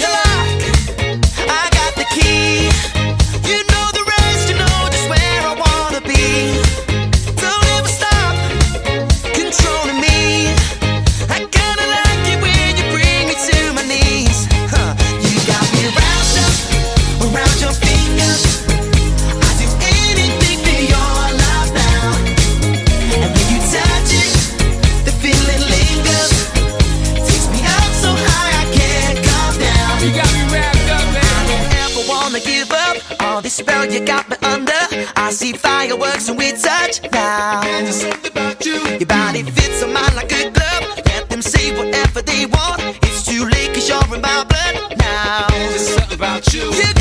you 34.00 34.06
got 34.06 34.28
me 34.28 34.36
under. 34.42 34.82
I 35.16 35.30
see 35.30 35.52
fireworks 35.52 36.28
when 36.28 36.38
we 36.38 36.52
touch 36.52 37.00
now. 37.12 37.60
There's 37.62 37.96
something 37.96 38.30
about 38.30 38.64
you. 38.64 38.78
Your 38.98 39.06
body 39.06 39.42
fits 39.42 39.82
on 39.82 39.92
mine 39.92 40.14
like 40.14 40.32
a 40.32 40.50
glove. 40.50 41.02
Let 41.06 41.28
them 41.28 41.42
say 41.42 41.76
whatever 41.76 42.22
they 42.22 42.46
want. 42.46 42.80
It's 43.02 43.26
too 43.26 43.44
late 43.44 43.74
cause 43.74 43.88
you're 43.88 44.14
in 44.14 44.20
my 44.22 44.44
blood 44.44 44.96
now. 44.98 45.48
There's 45.48 45.88
something 45.88 46.18
about 46.18 46.52
you. 46.52 46.64
You 46.72 46.99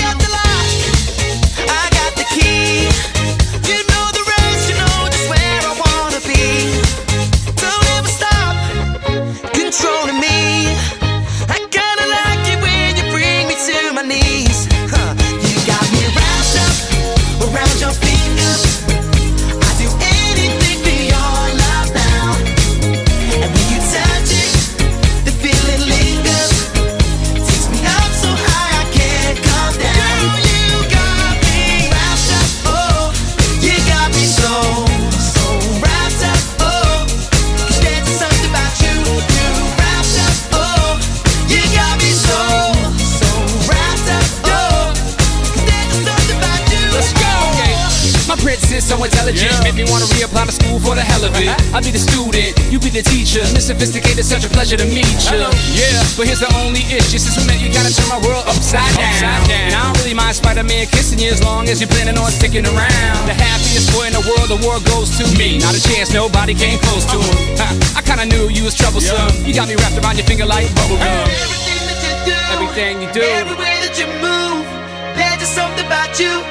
Sophisticated, 53.80 54.26
such 54.28 54.44
a 54.44 54.52
pleasure 54.52 54.76
to 54.76 54.84
meet 54.84 55.08
you. 55.32 55.40
Yeah, 55.72 56.04
but 56.20 56.28
here's 56.28 56.44
the 56.44 56.52
only 56.60 56.84
issue. 56.92 57.16
Since 57.16 57.40
we 57.40 57.48
met, 57.48 57.64
you 57.64 57.72
gotta 57.72 57.88
turn 57.96 58.12
my 58.12 58.20
world 58.28 58.44
upside 58.44 58.84
down. 59.00 59.40
And 59.48 59.72
I 59.72 59.88
don't 59.88 59.96
really 60.04 60.12
mind 60.12 60.36
Spider-Man 60.36 60.92
kissing 60.92 61.16
you 61.18 61.32
as 61.32 61.40
long 61.42 61.70
as 61.72 61.80
you're 61.80 61.88
planning 61.88 62.20
on 62.20 62.28
sticking 62.28 62.68
around. 62.68 63.24
The 63.24 63.40
happiest 63.40 63.88
boy 63.96 64.12
in 64.12 64.12
the 64.12 64.26
world, 64.28 64.52
the 64.52 64.60
world 64.68 64.84
goes 64.84 65.16
to 65.16 65.24
me. 65.40 65.64
Not 65.64 65.80
a 65.80 65.82
chance, 65.82 66.12
nobody 66.12 66.54
came 66.54 66.78
close 66.92 67.08
to 67.08 67.24
him. 67.24 67.80
I 67.96 68.04
kinda 68.04 68.28
knew 68.28 68.52
you 68.52 68.68
was 68.68 68.76
troublesome. 68.76 69.32
You 69.48 69.54
got 69.56 69.70
me 69.72 69.80
wrapped 69.80 69.96
around 69.96 70.20
your 70.20 70.28
finger 70.28 70.44
like 70.46 70.68
bubblegum. 70.76 71.00
Everything 71.00 71.80
that 71.88 72.04
you 72.04 72.14
do, 72.28 72.36
Everything 72.52 72.94
you 73.00 73.10
do. 73.16 73.24
every 73.24 73.56
way 73.56 73.80
that 73.80 73.96
you 73.96 74.08
move, 74.20 74.68
there's 75.16 75.40
just 75.40 75.56
something 75.56 75.88
about 75.88 76.20
you. 76.20 76.44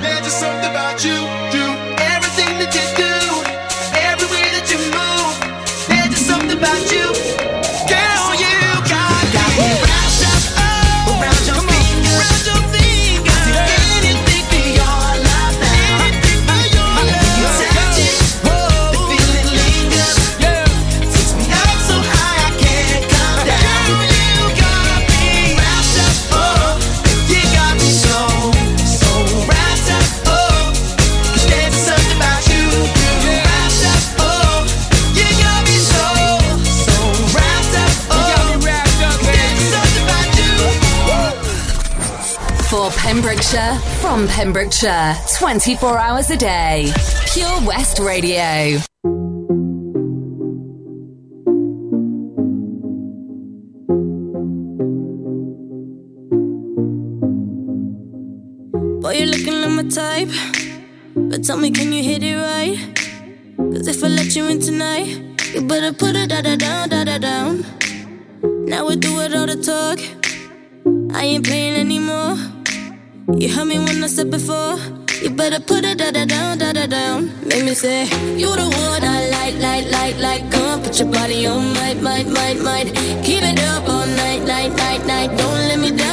There's 0.00 0.24
just 0.24 0.40
something 0.40 0.70
about 0.72 1.04
you. 1.04 1.43
From 44.14 44.28
Pembrokeshire, 44.28 45.16
24 45.38 45.98
hours 45.98 46.30
a 46.30 46.36
day. 46.36 46.92
Pure 47.32 47.66
West 47.66 47.98
Radio. 47.98 48.78
Boy, 59.00 59.14
you're 59.14 59.26
looking 59.26 59.60
like 59.60 59.70
my 59.70 59.82
type. 59.90 60.28
But 61.16 61.42
tell 61.42 61.56
me, 61.56 61.72
can 61.72 61.92
you 61.92 62.04
hit 62.04 62.22
it 62.22 62.36
right? 62.36 62.78
Cause 63.56 63.88
if 63.88 64.04
I 64.04 64.06
let 64.06 64.36
you 64.36 64.46
in 64.46 64.60
tonight, 64.60 65.08
you 65.52 65.66
better 65.66 65.92
put 65.92 66.14
it 66.14 66.28
da 66.28 66.40
da 66.40 66.54
down, 66.54 66.88
da 66.88 67.02
da 67.02 67.18
down. 67.18 67.64
Now 68.64 68.86
we 68.86 68.94
do 68.94 69.18
it 69.22 69.34
all 69.34 69.46
the 69.46 69.56
talk. 69.56 69.98
I 71.12 71.24
ain't 71.24 71.44
playing 71.44 71.74
anymore. 71.74 72.53
You 73.32 73.48
heard 73.48 73.64
me 73.68 73.78
when 73.78 74.04
I 74.04 74.06
said 74.06 74.30
before. 74.30 74.76
You 75.22 75.30
better 75.30 75.58
put 75.58 75.82
it 75.82 75.96
da 75.96 76.10
da 76.10 76.26
down, 76.26 76.58
da 76.58 76.72
da 76.74 76.84
down. 76.84 77.32
Make 77.48 77.64
me 77.64 77.72
say, 77.72 78.04
You 78.36 78.54
the 78.54 78.68
one 78.68 79.02
I 79.02 79.30
like, 79.30 79.56
like, 79.62 79.90
like, 79.90 80.18
like. 80.18 80.50
Come 80.52 80.66
on, 80.66 80.82
put 80.82 81.00
your 81.00 81.10
body 81.10 81.46
on, 81.46 81.72
might, 81.72 82.02
might, 82.02 82.28
might, 82.28 82.60
might. 82.60 82.92
Keep 83.24 83.42
it 83.42 83.58
up 83.60 83.88
all 83.88 84.06
night, 84.06 84.42
night, 84.44 84.76
night, 84.76 85.06
night. 85.06 85.28
Don't 85.38 85.60
let 85.68 85.78
me 85.78 85.90
down, 85.96 86.03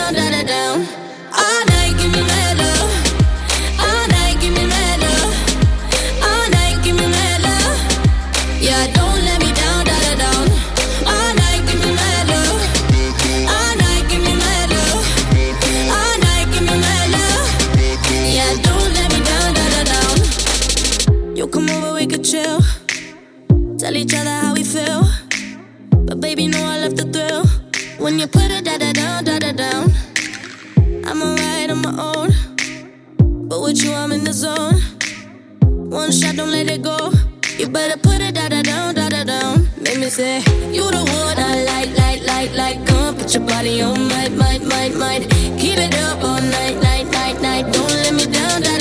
come 21.52 21.70
over, 21.70 21.94
we 21.94 22.08
could 22.08 22.24
chill. 22.24 22.62
Tell 23.78 23.96
each 23.96 24.14
other 24.14 24.30
how 24.30 24.54
we 24.54 24.64
feel. 24.64 25.04
But 26.08 26.22
baby, 26.22 26.48
know 26.48 26.64
I 26.64 26.80
love 26.80 26.96
the 26.96 27.06
thrill. 27.14 27.46
When 28.00 28.18
you 28.18 28.28
put 28.28 28.50
it 28.50 28.64
da 28.66 28.78
da 28.78 28.94
down, 28.94 29.24
da 29.26 29.38
da 29.40 29.52
down. 29.52 29.92
I'm 31.06 31.22
alright 31.22 31.70
on 31.70 31.82
my 31.82 31.94
own. 32.16 32.30
But 33.50 33.62
with 33.62 33.84
you, 33.84 33.94
I'm 33.94 34.12
in 34.12 34.24
the 34.24 34.34
zone. 34.34 34.80
One 35.90 36.12
shot, 36.12 36.36
don't 36.38 36.52
let 36.52 36.70
it 36.70 36.82
go. 36.82 37.12
You 37.58 37.68
better 37.68 37.98
put 37.98 38.22
it 38.22 38.36
da 38.36 38.48
da 38.48 38.62
down, 38.62 38.96
da 38.96 39.10
da 39.10 39.24
down. 39.24 39.68
Make 39.82 40.00
me 40.00 40.10
say, 40.10 40.40
You 40.72 40.90
the 40.90 41.04
one 41.04 41.38
I 41.38 41.64
like, 41.72 41.98
like, 41.98 42.26
like, 42.26 42.54
like. 42.56 42.86
Come 42.88 43.18
put 43.18 43.34
your 43.34 43.46
body 43.46 43.82
on, 43.82 44.08
might, 44.08 44.32
might, 44.32 44.64
might, 44.64 44.96
might. 44.96 45.30
Keep 45.60 45.78
it 45.78 45.96
up 46.06 46.24
all 46.24 46.42
night, 46.42 46.78
night, 46.82 47.08
night, 47.12 47.42
night. 47.42 47.74
Don't 47.74 47.92
let 48.04 48.14
me 48.14 48.26
down, 48.26 48.62
da 48.62 48.78
da 48.78 48.81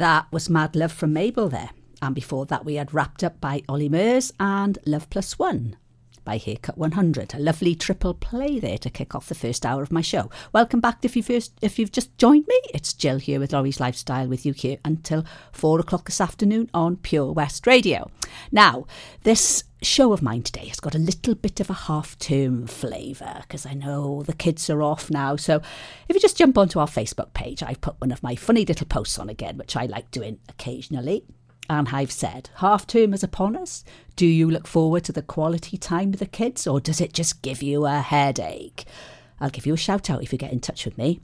That 0.00 0.32
was 0.32 0.48
Mad 0.48 0.76
Love 0.76 0.92
from 0.92 1.12
Mabel 1.12 1.50
there. 1.50 1.68
And 2.00 2.14
before 2.14 2.46
that, 2.46 2.64
we 2.64 2.76
had 2.76 2.94
Wrapped 2.94 3.22
Up 3.22 3.38
by 3.38 3.62
Ollie 3.68 3.90
Murs 3.90 4.32
and 4.40 4.78
Love 4.86 5.10
Plus 5.10 5.38
One 5.38 5.76
by 6.30 6.36
Haircut 6.36 6.78
100. 6.78 7.34
A 7.34 7.40
lovely 7.40 7.74
triple 7.74 8.14
play 8.14 8.60
there 8.60 8.78
to 8.78 8.88
kick 8.88 9.16
off 9.16 9.28
the 9.28 9.34
first 9.34 9.66
hour 9.66 9.82
of 9.82 9.90
my 9.90 10.00
show. 10.00 10.30
Welcome 10.52 10.78
back 10.78 11.04
if 11.04 11.16
you 11.16 11.24
first 11.24 11.52
if 11.60 11.76
you've 11.76 11.90
just 11.90 12.16
joined 12.18 12.46
me. 12.46 12.54
It's 12.72 12.92
Jill 12.92 13.18
here 13.18 13.40
with 13.40 13.52
Lawrie's 13.52 13.80
Lifestyle 13.80 14.28
with 14.28 14.46
you 14.46 14.52
here 14.52 14.78
until 14.84 15.24
four 15.50 15.80
o'clock 15.80 16.04
this 16.04 16.20
afternoon 16.20 16.70
on 16.72 16.98
Pure 16.98 17.32
West 17.32 17.66
Radio. 17.66 18.08
Now, 18.52 18.86
this 19.24 19.64
show 19.82 20.12
of 20.12 20.22
mine 20.22 20.42
today 20.42 20.66
has 20.66 20.78
got 20.78 20.94
a 20.94 20.98
little 20.98 21.34
bit 21.34 21.58
of 21.58 21.68
a 21.68 21.72
half 21.72 22.16
term 22.20 22.68
flavour 22.68 23.38
because 23.40 23.66
I 23.66 23.74
know 23.74 24.22
the 24.22 24.32
kids 24.32 24.70
are 24.70 24.84
off 24.84 25.10
now. 25.10 25.34
So 25.34 25.56
if 26.08 26.14
you 26.14 26.20
just 26.20 26.38
jump 26.38 26.56
onto 26.56 26.78
our 26.78 26.86
Facebook 26.86 27.34
page, 27.34 27.60
I've 27.60 27.80
put 27.80 28.00
one 28.00 28.12
of 28.12 28.22
my 28.22 28.36
funny 28.36 28.64
little 28.64 28.86
posts 28.86 29.18
on 29.18 29.28
again, 29.28 29.58
which 29.58 29.74
I 29.74 29.86
like 29.86 30.12
doing 30.12 30.38
occasionally. 30.48 31.24
And 31.70 31.88
I've 31.90 32.10
said, 32.10 32.50
half 32.56 32.84
term 32.84 33.14
is 33.14 33.22
upon 33.22 33.54
us. 33.54 33.84
Do 34.16 34.26
you 34.26 34.50
look 34.50 34.66
forward 34.66 35.04
to 35.04 35.12
the 35.12 35.22
quality 35.22 35.76
time 35.76 36.10
with 36.10 36.18
the 36.18 36.26
kids 36.26 36.66
or 36.66 36.80
does 36.80 37.00
it 37.00 37.12
just 37.12 37.42
give 37.42 37.62
you 37.62 37.86
a 37.86 38.00
headache? 38.00 38.86
I'll 39.38 39.50
give 39.50 39.66
you 39.66 39.74
a 39.74 39.76
shout 39.76 40.10
out 40.10 40.20
if 40.20 40.32
you 40.32 40.38
get 40.38 40.52
in 40.52 40.58
touch 40.58 40.84
with 40.84 40.98
me. 40.98 41.20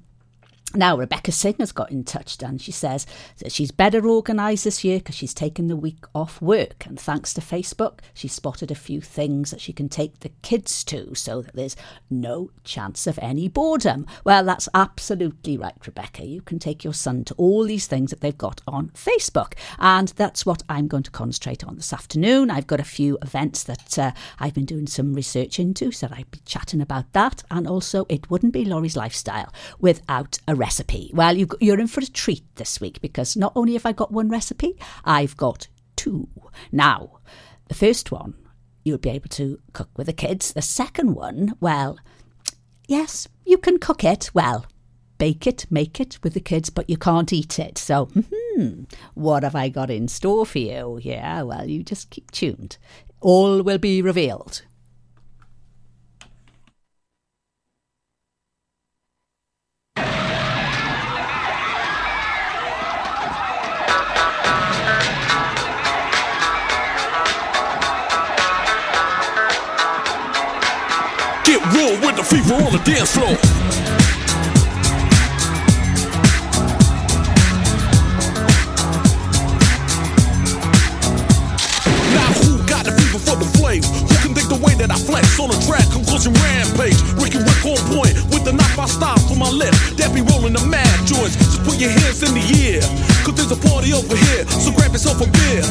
Now, 0.74 0.98
Rebecca 0.98 1.32
Sin 1.32 1.54
has 1.60 1.72
got 1.72 1.90
in 1.90 2.04
touch 2.04 2.42
and 2.42 2.60
she 2.60 2.72
says 2.72 3.06
that 3.38 3.52
she's 3.52 3.70
better 3.70 4.06
organised 4.06 4.64
this 4.64 4.84
year 4.84 4.98
because 4.98 5.14
she's 5.14 5.32
taken 5.32 5.68
the 5.68 5.76
week 5.76 6.04
off 6.14 6.42
work. 6.42 6.84
And 6.86 7.00
thanks 7.00 7.32
to 7.34 7.40
Facebook, 7.40 8.00
she 8.12 8.28
spotted 8.28 8.70
a 8.70 8.74
few 8.74 9.00
things 9.00 9.50
that 9.52 9.60
she 9.60 9.72
can 9.72 9.88
take 9.88 10.20
the 10.20 10.32
kids 10.42 10.84
to 10.84 11.14
so 11.14 11.40
that 11.40 11.54
there's 11.54 11.76
no 12.10 12.50
chance 12.64 13.06
of 13.06 13.18
any 13.22 13.48
boredom. 13.48 14.06
Well, 14.24 14.44
that's 14.44 14.68
absolutely 14.74 15.56
right, 15.56 15.74
Rebecca. 15.86 16.26
You 16.26 16.42
can 16.42 16.58
take 16.58 16.84
your 16.84 16.92
son 16.92 17.24
to 17.24 17.34
all 17.34 17.64
these 17.64 17.86
things 17.86 18.10
that 18.10 18.20
they've 18.20 18.36
got 18.36 18.60
on 18.66 18.88
Facebook. 18.90 19.54
And 19.78 20.08
that's 20.08 20.44
what 20.44 20.62
I'm 20.68 20.88
going 20.88 21.04
to 21.04 21.10
concentrate 21.10 21.64
on 21.64 21.76
this 21.76 21.92
afternoon. 21.92 22.50
I've 22.50 22.66
got 22.66 22.80
a 22.80 22.84
few 22.84 23.16
events 23.22 23.62
that 23.64 23.98
uh, 23.98 24.12
I've 24.40 24.54
been 24.54 24.66
doing 24.66 24.88
some 24.88 25.14
research 25.14 25.58
into, 25.58 25.92
so 25.92 26.08
I'd 26.10 26.30
be 26.30 26.40
chatting 26.44 26.82
about 26.82 27.12
that. 27.12 27.44
And 27.50 27.66
also, 27.66 28.04
it 28.08 28.30
wouldn't 28.30 28.52
be 28.52 28.64
Lawrie's 28.64 28.96
lifestyle 28.96 29.52
without 29.78 30.38
a 30.46 30.55
recipe. 30.56 31.10
Well, 31.14 31.36
you, 31.36 31.48
you're 31.60 31.80
in 31.80 31.86
for 31.86 32.00
a 32.00 32.06
treat 32.06 32.44
this 32.56 32.80
week 32.80 33.00
because 33.00 33.36
not 33.36 33.52
only 33.54 33.74
have 33.74 33.86
I 33.86 33.92
got 33.92 34.12
one 34.12 34.28
recipe, 34.28 34.78
I've 35.04 35.36
got 35.36 35.68
two. 35.96 36.28
Now, 36.72 37.18
the 37.68 37.74
first 37.74 38.10
one 38.10 38.34
you'll 38.86 38.98
be 38.98 39.10
able 39.10 39.28
to 39.28 39.58
cook 39.72 39.90
with 39.96 40.06
the 40.06 40.12
kids. 40.12 40.52
The 40.52 40.62
second 40.62 41.16
one, 41.16 41.54
well, 41.58 41.98
yes, 42.86 43.26
you 43.44 43.58
can 43.58 43.78
cook 43.78 44.04
it. 44.04 44.30
Well, 44.32 44.64
bake 45.18 45.44
it, 45.44 45.66
make 45.70 46.00
it 46.00 46.20
with 46.22 46.34
the 46.34 46.40
kids, 46.40 46.70
but 46.70 46.88
you 46.88 46.96
can't 46.96 47.32
eat 47.32 47.58
it. 47.58 47.78
So, 47.78 48.06
hmm, 48.06 48.84
what 49.14 49.42
have 49.42 49.56
I 49.56 49.70
got 49.70 49.90
in 49.90 50.06
store 50.06 50.46
for 50.46 50.60
you? 50.60 51.00
Yeah, 51.02 51.42
well, 51.42 51.68
you 51.68 51.82
just 51.82 52.10
keep 52.10 52.30
tuned. 52.30 52.78
All 53.20 53.60
will 53.60 53.78
be 53.78 54.02
revealed. 54.02 54.62
Get 71.46 71.64
real 71.72 71.92
with 72.00 72.16
the 72.16 72.24
fever 72.24 72.54
on 72.54 72.72
the 72.72 72.82
dance 72.84 73.12
floor. 73.12 73.55
The 84.56 84.64
way 84.64 84.74
that 84.80 84.90
I 84.90 84.96
flex 84.96 85.36
on 85.36 85.52
a 85.52 85.58
track? 85.68 85.84
Conclusion 85.92 86.32
rampage. 86.32 86.96
Ricky 87.20 87.40
Rick 87.44 87.60
on 87.68 87.80
point 87.92 88.16
with 88.32 88.44
the 88.48 88.52
knock 88.56 88.72
I 88.78 88.88
stop 88.88 89.20
for 89.28 89.36
my 89.36 89.50
left. 89.52 89.76
That 90.00 90.16
be 90.16 90.24
rolling 90.24 90.56
the 90.56 90.64
mad 90.64 90.96
joints. 91.04 91.36
Just 91.36 91.60
put 91.64 91.76
your 91.76 91.92
hands 91.92 92.24
in 92.24 92.32
the 92.32 92.44
air. 92.64 92.84
Cause 93.24 93.36
there's 93.36 93.52
a 93.52 93.60
party 93.60 93.92
over 93.92 94.16
here. 94.16 94.48
So 94.48 94.72
grab 94.72 94.96
yourself 94.96 95.20
a 95.20 95.28
beer. 95.28 95.64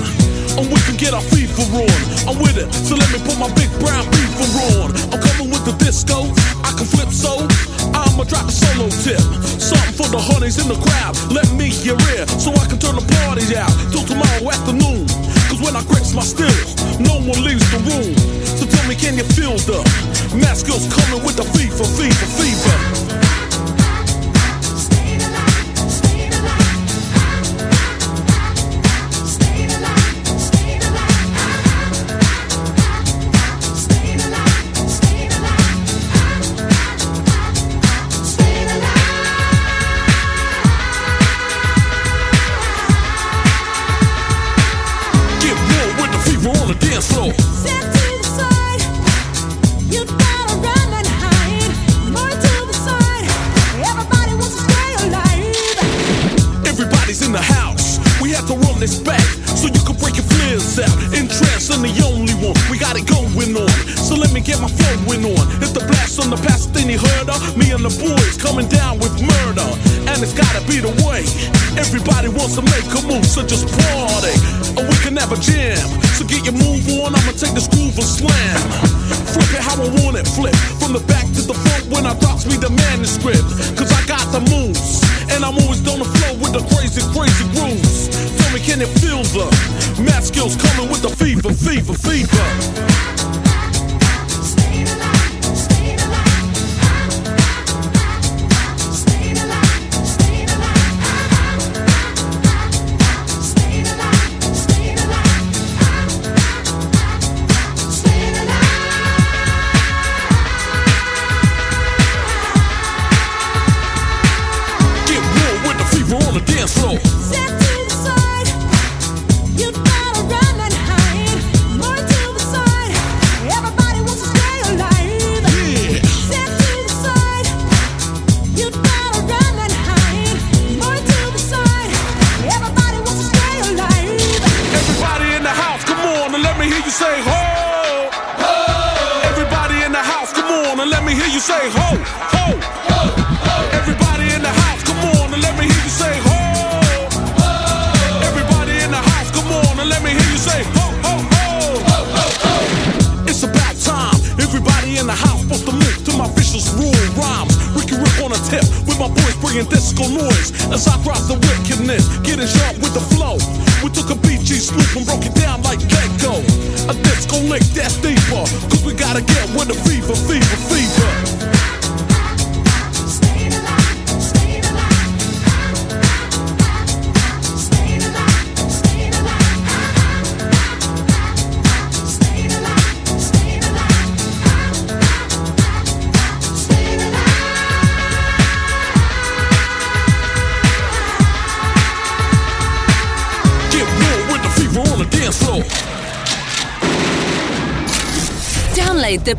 And 0.56 0.70
we 0.70 0.78
can 0.86 0.96
get 0.96 1.18
our 1.18 1.26
fever 1.34 1.66
on. 1.66 2.00
I'm 2.30 2.38
with 2.38 2.62
it. 2.62 2.70
So 2.86 2.94
let 2.96 3.10
me 3.10 3.20
put 3.26 3.42
my 3.42 3.50
big 3.58 3.72
brown 3.82 4.06
beaver 4.14 4.50
on. 4.78 4.94
I'm 5.10 5.22
coming 5.34 5.50
with 5.50 5.66
the 5.66 5.74
disco. 5.82 6.30
I 6.62 6.70
can 6.78 6.86
flip 6.86 7.10
so. 7.10 7.42
I'ma 7.90 8.24
drop 8.30 8.46
a 8.46 8.54
solo 8.54 8.88
tip. 9.02 9.20
Something 9.58 9.96
for 9.98 10.08
the 10.14 10.22
honeys 10.22 10.62
in 10.62 10.70
the 10.70 10.78
crowd. 10.78 11.18
Let 11.34 11.50
me 11.58 11.74
hear 11.74 11.98
it. 12.14 12.30
So 12.38 12.54
I 12.54 12.66
can 12.70 12.78
turn 12.78 12.96
the 12.96 13.06
party 13.24 13.50
out 13.58 13.72
till 13.90 14.06
tomorrow 14.06 14.46
afternoon. 14.54 15.10
Cause 15.50 15.62
when 15.62 15.74
I 15.74 15.82
grips 15.90 16.14
my 16.14 16.24
stills, 16.24 16.78
no 17.02 17.18
one 17.18 17.42
leaves 17.42 17.66
the 17.74 17.82
room. 17.90 18.45
So 18.66 18.78
tell 18.78 18.90
me, 18.90 18.96
can 18.96 19.16
you 19.16 19.24
feel 19.24 19.58
the 19.58 19.78
mask 20.36 20.66
skills 20.66 20.92
coming 20.92 21.24
with 21.24 21.36
the 21.36 21.44
fever, 21.44 21.84
fever, 21.84 22.26
fever? 22.26 23.05
So 73.36 73.44
just 73.46 73.65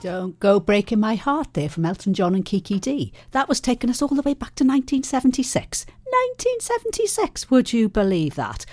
Don't 0.00 0.40
Go 0.40 0.58
Breaking 0.58 0.98
My 0.98 1.14
Heart 1.14 1.52
there 1.52 1.68
from 1.68 1.84
Elton 1.84 2.14
John 2.14 2.34
and 2.34 2.42
Kiki 2.42 2.80
Dee. 2.80 3.12
That 3.32 3.50
was 3.50 3.60
taking 3.60 3.90
us 3.90 4.00
all 4.00 4.08
the 4.08 4.22
way 4.22 4.32
back 4.32 4.54
to 4.54 4.64
1976. 4.64 5.84
1976, 5.84 7.50
would 7.50 7.74
you 7.74 7.90
believe 7.90 8.34
that? 8.34 8.64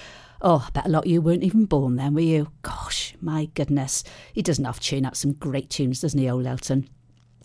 Oh, 0.42 0.66
I 0.66 0.72
bet 0.72 0.86
a 0.86 0.90
lot 0.90 1.04
of 1.04 1.12
you 1.12 1.22
weren't 1.22 1.44
even 1.44 1.66
born 1.66 1.98
then, 1.98 2.14
were 2.14 2.22
you? 2.22 2.52
Gosh, 2.62 3.14
my 3.20 3.50
goodness. 3.56 4.06
He 4.32 4.42
doesn't 4.42 4.64
have 4.64 4.80
tune 4.80 5.06
out 5.06 5.18
some 5.18 5.34
great 5.34 5.70
tunes, 5.70 6.00
doesn't 6.00 6.18
he, 6.18 6.30
old 6.30 6.46
Elton? 6.46 6.88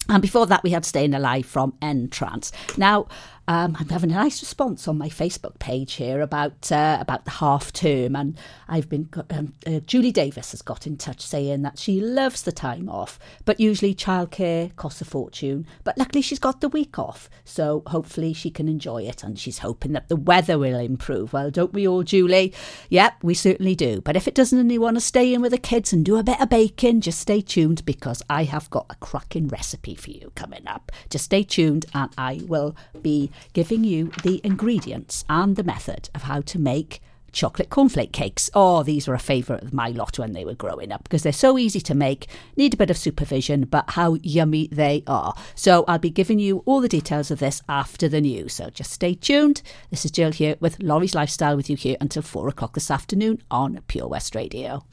And 0.08 0.22
before 0.22 0.46
that, 0.46 0.62
we 0.62 0.70
had 0.70 0.84
Staying 0.84 1.14
Alive 1.14 1.46
from 1.46 1.74
N-Trance. 1.82 2.52
Now, 2.76 3.08
um, 3.52 3.76
I'm 3.78 3.88
having 3.90 4.10
a 4.10 4.14
nice 4.14 4.40
response 4.40 4.88
on 4.88 4.96
my 4.96 5.10
Facebook 5.10 5.58
page 5.58 5.94
here 5.94 6.22
about 6.22 6.72
uh, 6.72 6.96
about 6.98 7.26
the 7.26 7.32
half 7.32 7.70
term, 7.70 8.16
and 8.16 8.38
I've 8.66 8.88
been 8.88 9.10
um, 9.28 9.52
uh, 9.66 9.80
Julie 9.80 10.10
Davis 10.10 10.52
has 10.52 10.62
got 10.62 10.86
in 10.86 10.96
touch 10.96 11.20
saying 11.20 11.60
that 11.60 11.78
she 11.78 12.00
loves 12.00 12.42
the 12.42 12.52
time 12.52 12.88
off, 12.88 13.18
but 13.44 13.60
usually 13.60 13.94
childcare 13.94 14.74
costs 14.76 15.02
a 15.02 15.04
fortune. 15.04 15.66
But 15.84 15.98
luckily, 15.98 16.22
she's 16.22 16.38
got 16.38 16.62
the 16.62 16.70
week 16.70 16.98
off, 16.98 17.28
so 17.44 17.82
hopefully 17.88 18.32
she 18.32 18.48
can 18.50 18.68
enjoy 18.68 19.02
it, 19.02 19.22
and 19.22 19.38
she's 19.38 19.58
hoping 19.58 19.92
that 19.92 20.08
the 20.08 20.16
weather 20.16 20.58
will 20.58 20.78
improve. 20.78 21.34
Well, 21.34 21.50
don't 21.50 21.74
we 21.74 21.86
all, 21.86 22.04
Julie? 22.04 22.54
Yep, 22.88 23.16
we 23.22 23.34
certainly 23.34 23.74
do. 23.74 24.00
But 24.00 24.16
if 24.16 24.26
it 24.26 24.34
doesn't, 24.34 24.58
and 24.58 24.72
you 24.72 24.80
want 24.80 24.96
to 24.96 25.02
stay 25.02 25.34
in 25.34 25.42
with 25.42 25.52
the 25.52 25.58
kids 25.58 25.92
and 25.92 26.06
do 26.06 26.16
a 26.16 26.22
bit 26.22 26.40
of 26.40 26.48
baking, 26.48 27.02
just 27.02 27.20
stay 27.20 27.42
tuned 27.42 27.84
because 27.84 28.22
I 28.30 28.44
have 28.44 28.70
got 28.70 28.86
a 28.88 28.94
cracking 28.94 29.48
recipe 29.48 29.94
for 29.94 30.10
you 30.10 30.32
coming 30.34 30.66
up. 30.66 30.90
Just 31.10 31.26
stay 31.26 31.42
tuned, 31.42 31.84
and 31.92 32.10
I 32.16 32.40
will 32.46 32.74
be 33.02 33.30
giving 33.52 33.84
you 33.84 34.12
the 34.22 34.40
ingredients 34.44 35.24
and 35.28 35.56
the 35.56 35.64
method 35.64 36.10
of 36.14 36.22
how 36.22 36.40
to 36.42 36.58
make 36.58 37.00
chocolate 37.32 37.70
cornflake 37.70 38.12
cakes. 38.12 38.50
Oh, 38.54 38.82
these 38.82 39.08
were 39.08 39.14
a 39.14 39.18
favourite 39.18 39.62
of 39.62 39.72
my 39.72 39.88
lot 39.88 40.18
when 40.18 40.32
they 40.32 40.44
were 40.44 40.54
growing 40.54 40.92
up 40.92 41.02
because 41.02 41.22
they're 41.22 41.32
so 41.32 41.58
easy 41.58 41.80
to 41.80 41.94
make, 41.94 42.28
need 42.56 42.74
a 42.74 42.76
bit 42.76 42.90
of 42.90 42.98
supervision, 42.98 43.64
but 43.64 43.90
how 43.90 44.18
yummy 44.22 44.68
they 44.70 45.02
are. 45.06 45.34
So 45.54 45.84
I'll 45.88 45.98
be 45.98 46.10
giving 46.10 46.38
you 46.38 46.62
all 46.66 46.80
the 46.80 46.88
details 46.88 47.30
of 47.30 47.38
this 47.38 47.62
after 47.68 48.08
the 48.08 48.20
news. 48.20 48.54
So 48.54 48.70
just 48.70 48.92
stay 48.92 49.14
tuned. 49.14 49.62
This 49.90 50.04
is 50.04 50.10
Jill 50.10 50.32
here 50.32 50.56
with 50.60 50.82
Lawrie's 50.82 51.14
Lifestyle 51.14 51.56
with 51.56 51.68
you 51.70 51.76
here 51.76 51.96
until 52.00 52.22
four 52.22 52.48
o'clock 52.48 52.74
this 52.74 52.90
afternoon 52.90 53.42
on 53.50 53.80
Pure 53.88 54.08
West 54.08 54.34
Radio. 54.34 54.84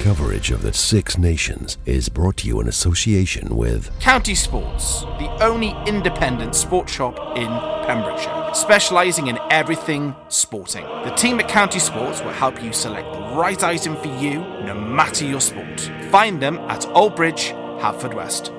Coverage 0.00 0.50
of 0.50 0.62
the 0.62 0.72
Six 0.72 1.18
Nations 1.18 1.76
is 1.84 2.08
brought 2.08 2.38
to 2.38 2.48
you 2.48 2.58
in 2.58 2.68
association 2.68 3.54
with 3.54 3.90
County 4.00 4.34
Sports, 4.34 5.02
the 5.18 5.28
only 5.42 5.76
independent 5.86 6.54
sports 6.54 6.90
shop 6.90 7.18
in 7.36 7.48
Pembrokeshire, 7.86 8.54
specialising 8.54 9.26
in 9.26 9.38
everything 9.50 10.16
sporting. 10.28 10.84
The 11.04 11.10
team 11.16 11.38
at 11.38 11.48
County 11.48 11.80
Sports 11.80 12.22
will 12.22 12.32
help 12.32 12.62
you 12.62 12.72
select 12.72 13.12
the 13.12 13.20
right 13.36 13.62
item 13.62 13.94
for 13.94 14.08
you, 14.08 14.38
no 14.64 14.74
matter 14.74 15.26
your 15.26 15.40
sport. 15.40 15.92
Find 16.10 16.40
them 16.40 16.56
at 16.70 16.86
Old 16.86 17.14
Bridge, 17.14 17.52
West. 18.14 18.52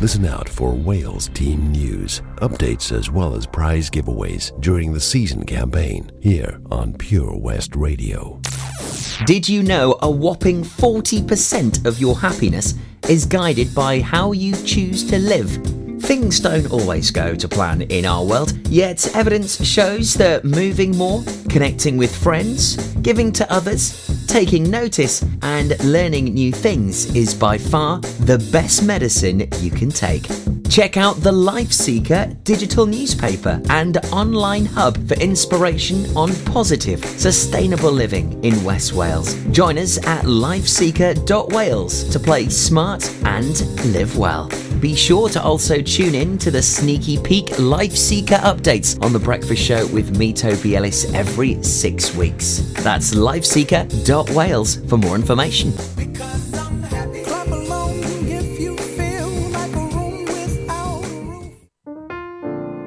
Listen 0.00 0.26
out 0.26 0.48
for 0.48 0.74
Wales 0.74 1.26
team 1.34 1.72
news, 1.72 2.22
updates, 2.36 2.96
as 2.96 3.10
well 3.10 3.34
as 3.34 3.46
prize 3.46 3.90
giveaways 3.90 4.58
during 4.60 4.92
the 4.92 5.00
season 5.00 5.44
campaign 5.44 6.08
here 6.20 6.60
on 6.70 6.92
Pure 6.92 7.36
West 7.38 7.74
Radio. 7.74 8.40
Did 9.26 9.48
you 9.48 9.64
know 9.64 9.98
a 10.00 10.08
whopping 10.08 10.62
40% 10.62 11.84
of 11.84 11.98
your 11.98 12.16
happiness 12.16 12.74
is 13.08 13.26
guided 13.26 13.74
by 13.74 14.00
how 14.00 14.30
you 14.30 14.54
choose 14.64 15.02
to 15.10 15.18
live? 15.18 15.50
Things 16.00 16.38
don't 16.38 16.70
always 16.70 17.10
go 17.10 17.34
to 17.34 17.48
plan 17.48 17.82
in 17.82 18.06
our 18.06 18.24
world, 18.24 18.52
yet 18.68 19.04
evidence 19.16 19.60
shows 19.66 20.14
that 20.14 20.44
moving 20.44 20.96
more, 20.96 21.24
connecting 21.48 21.96
with 21.96 22.14
friends, 22.14 22.76
giving 23.02 23.32
to 23.32 23.52
others, 23.52 24.08
taking 24.28 24.70
notice, 24.70 25.24
and 25.42 25.82
learning 25.82 26.26
new 26.26 26.52
things 26.52 27.06
is 27.16 27.34
by 27.34 27.58
far 27.58 27.98
the 28.20 28.38
best 28.52 28.84
medicine 28.84 29.48
you 29.60 29.70
can 29.70 29.90
take. 29.90 30.28
Check 30.68 30.98
out 30.98 31.16
the 31.16 31.32
Life 31.32 31.72
Seeker 31.72 32.26
digital 32.44 32.84
newspaper 32.84 33.60
and 33.70 33.96
online 34.12 34.66
hub 34.66 35.08
for 35.08 35.14
inspiration 35.14 36.04
on 36.14 36.34
positive, 36.44 37.02
sustainable 37.04 37.90
living 37.90 38.44
in 38.44 38.62
West 38.62 38.92
Wales. 38.92 39.34
Join 39.50 39.78
us 39.78 39.96
at 40.06 40.26
lifeseeker.wales 40.26 42.04
to 42.10 42.20
play 42.20 42.48
smart 42.50 43.10
and 43.24 43.60
live 43.94 44.18
well. 44.18 44.50
Be 44.78 44.94
sure 44.94 45.28
to 45.30 45.42
also 45.42 45.80
tune 45.80 46.14
in 46.14 46.38
to 46.38 46.50
the 46.52 46.62
Sneaky 46.62 47.18
Peek 47.18 47.58
Life 47.58 47.96
Seeker 47.96 48.36
updates 48.36 49.02
on 49.02 49.12
The 49.12 49.18
Breakfast 49.18 49.60
Show 49.60 49.86
with 49.88 50.16
me, 50.16 50.32
Toby 50.32 50.76
Ellis, 50.76 51.12
every 51.14 51.60
six 51.64 52.14
weeks. 52.14 52.58
That's 52.84 53.14
lifeseeker.wales 53.14 54.17
for 54.88 54.96
more 54.96 55.14
information. 55.14 55.72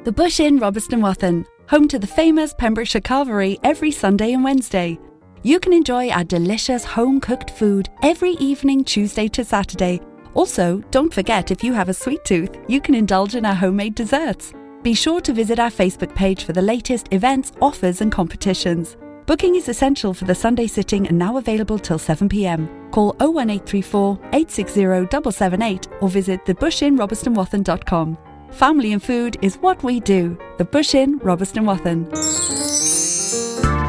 The 0.03 0.11
Bush 0.11 0.39
Inn, 0.39 0.59
Robeston 0.59 0.99
Wathen, 0.99 1.45
home 1.69 1.87
to 1.87 1.97
the 1.97 2.07
famous 2.07 2.53
Pembrokeshire 2.53 3.01
Carvery 3.01 3.57
every 3.63 3.91
Sunday 3.91 4.33
and 4.33 4.43
Wednesday. 4.43 4.99
You 5.43 5.59
can 5.59 5.73
enjoy 5.73 6.09
our 6.09 6.23
delicious 6.23 6.83
home 6.83 7.21
cooked 7.21 7.51
food 7.51 7.87
every 8.03 8.31
evening, 8.31 8.83
Tuesday 8.83 9.27
to 9.29 9.45
Saturday. 9.45 10.01
Also, 10.33 10.83
don't 10.91 11.13
forget 11.13 11.49
if 11.49 11.63
you 11.63 11.71
have 11.71 11.87
a 11.87 11.93
sweet 11.93 12.25
tooth, 12.25 12.57
you 12.67 12.81
can 12.81 12.93
indulge 12.93 13.35
in 13.35 13.45
our 13.45 13.55
homemade 13.55 13.95
desserts. 13.95 14.53
Be 14.83 14.93
sure 14.93 15.21
to 15.21 15.31
visit 15.33 15.59
our 15.59 15.69
Facebook 15.69 16.13
page 16.13 16.43
for 16.43 16.53
the 16.53 16.61
latest 16.61 17.07
events, 17.11 17.53
offers, 17.61 18.01
and 18.01 18.11
competitions. 18.11 18.97
Booking 19.25 19.55
is 19.55 19.69
essential 19.69 20.13
for 20.13 20.25
the 20.25 20.35
Sunday 20.35 20.67
sitting 20.67 21.07
and 21.07 21.17
now 21.17 21.37
available 21.37 21.77
till 21.79 21.99
7pm. 21.99 22.91
Call 22.91 23.15
01834 23.19 24.17
860 24.33 24.81
778 24.81 25.87
or 26.01 26.09
visit 26.09 26.43
thebushinrobertsonwathen.com. 26.45 28.17
Family 28.51 28.93
and 28.93 29.01
food 29.01 29.37
is 29.41 29.55
what 29.57 29.81
we 29.83 29.99
do. 29.99 30.37
The 30.57 30.65
Bush 30.65 30.95
Inn, 30.95 31.19
Robeston 31.19 31.65
Wathen. 31.65 32.05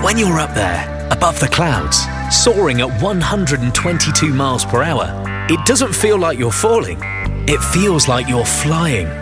When 0.04 0.18
you're 0.18 0.38
up 0.38 0.54
there, 0.54 1.08
above 1.10 1.40
the 1.40 1.48
clouds, 1.48 2.04
soaring 2.30 2.80
at 2.80 3.02
122 3.02 4.34
miles 4.34 4.64
per 4.64 4.82
hour, 4.82 5.08
it 5.48 5.64
doesn't 5.66 5.94
feel 5.94 6.18
like 6.18 6.38
you're 6.38 6.52
falling. 6.52 6.98
It 7.48 7.60
feels 7.72 8.06
like 8.06 8.28
you're 8.28 8.44
flying. 8.44 9.21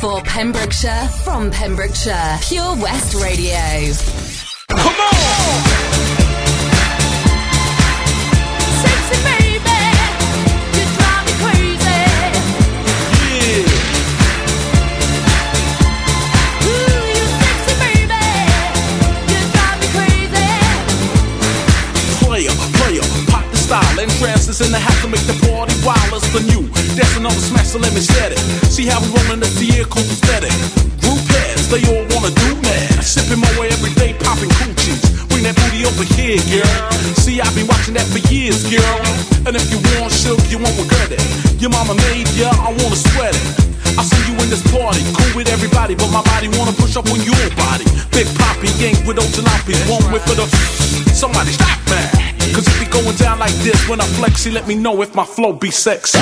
For 0.00 0.22
Pembrokeshire, 0.22 1.08
from 1.24 1.50
Pembrokeshire, 1.50 2.38
Pure 2.40 2.76
West 2.76 3.14
Radio. 3.22 3.92
Come 4.70 4.94
on! 4.96 5.10
Sexy 8.80 9.18
baby, 9.28 9.80
you 10.72 10.84
drive 10.96 11.24
me 11.26 11.32
crazy. 11.42 12.00
Ooh, 16.64 17.04
you 17.12 17.24
sexy 17.42 17.74
baby, 17.84 18.24
you 19.28 19.40
drive 19.52 19.76
me 19.80 19.86
crazy. 19.92 20.48
Player, 22.24 22.54
player, 22.78 23.04
pop 23.28 23.44
the 23.50 23.56
style, 23.58 24.00
and 24.00 24.10
trances 24.12 24.60
in 24.62 24.72
the 24.72 24.78
house 24.78 25.00
to 25.02 25.08
make 25.08 25.26
the 25.26 25.34
party 25.60 25.76
wild 25.84 26.16
as 26.16 26.24
the 26.32 26.40
new. 26.48 26.64
That's 26.96 27.20
another 27.20 27.36
smash, 27.36 27.68
so 27.68 27.78
let 27.78 27.92
me 27.92 28.00
set 28.00 28.32
it. 28.32 28.40
See 28.72 28.88
how 28.88 28.96
we 29.04 29.12
rollin' 29.12 29.44
the 29.44 29.52
vehicle 29.60 30.00
aesthetic. 30.00 30.52
Group 31.04 31.20
heads, 31.28 31.68
they 31.68 31.84
all 31.84 32.04
wanna 32.16 32.32
do 32.32 32.48
mad. 32.64 33.04
Sipping 33.04 33.44
my 33.44 33.52
way 33.60 33.68
every 33.68 33.92
day, 34.00 34.16
popping 34.24 34.48
coochies. 34.56 35.04
Bring 35.28 35.44
that 35.44 35.56
booty 35.60 35.84
over 35.84 36.06
here, 36.16 36.40
girl. 36.48 36.80
See, 37.20 37.44
I've 37.44 37.52
been 37.52 37.68
watching 37.68 37.92
that 38.00 38.08
for 38.08 38.24
years, 38.32 38.64
girl. 38.72 39.04
And 39.44 39.52
if 39.52 39.68
you 39.68 39.76
want 40.00 40.12
silk, 40.12 40.40
you 40.48 40.56
won't 40.56 40.76
regret 40.80 41.12
it. 41.12 41.20
Your 41.60 41.68
mama 41.76 41.92
made 42.08 42.28
ya, 42.32 42.48
I 42.56 42.72
wanna 42.80 42.96
sweat 42.96 43.36
it. 43.36 43.44
I 44.00 44.02
see 44.08 44.22
you 44.32 44.34
in 44.40 44.48
this 44.48 44.64
party, 44.72 45.04
cool 45.12 45.44
with 45.44 45.52
everybody, 45.52 45.92
but 45.92 46.08
my 46.08 46.24
body 46.32 46.48
wanna 46.56 46.72
push 46.72 46.96
up 46.96 47.04
on 47.12 47.20
your 47.20 47.44
body. 47.52 47.84
Big 48.16 48.28
poppy, 48.40 48.72
yank 48.80 48.96
with 49.04 49.20
old 49.20 49.32
jalopies, 49.36 49.76
one 49.92 50.08
whip 50.08 50.24
for 50.24 50.36
the. 50.40 50.48
Somebody 51.12 51.52
stop, 51.52 51.76
man. 51.92 52.19
Cause 52.54 52.66
we 52.80 52.86
going 52.86 53.00
going 53.04 53.16
down 53.16 53.38
like 53.38 53.54
this 53.56 53.88
when 53.88 54.00
I 54.00 54.04
flex, 54.04 54.44
he 54.44 54.50
let 54.50 54.66
me 54.66 54.74
know 54.74 55.02
if 55.02 55.14
my 55.14 55.24
flow 55.24 55.52
be 55.52 55.70
sexy. 55.70 56.18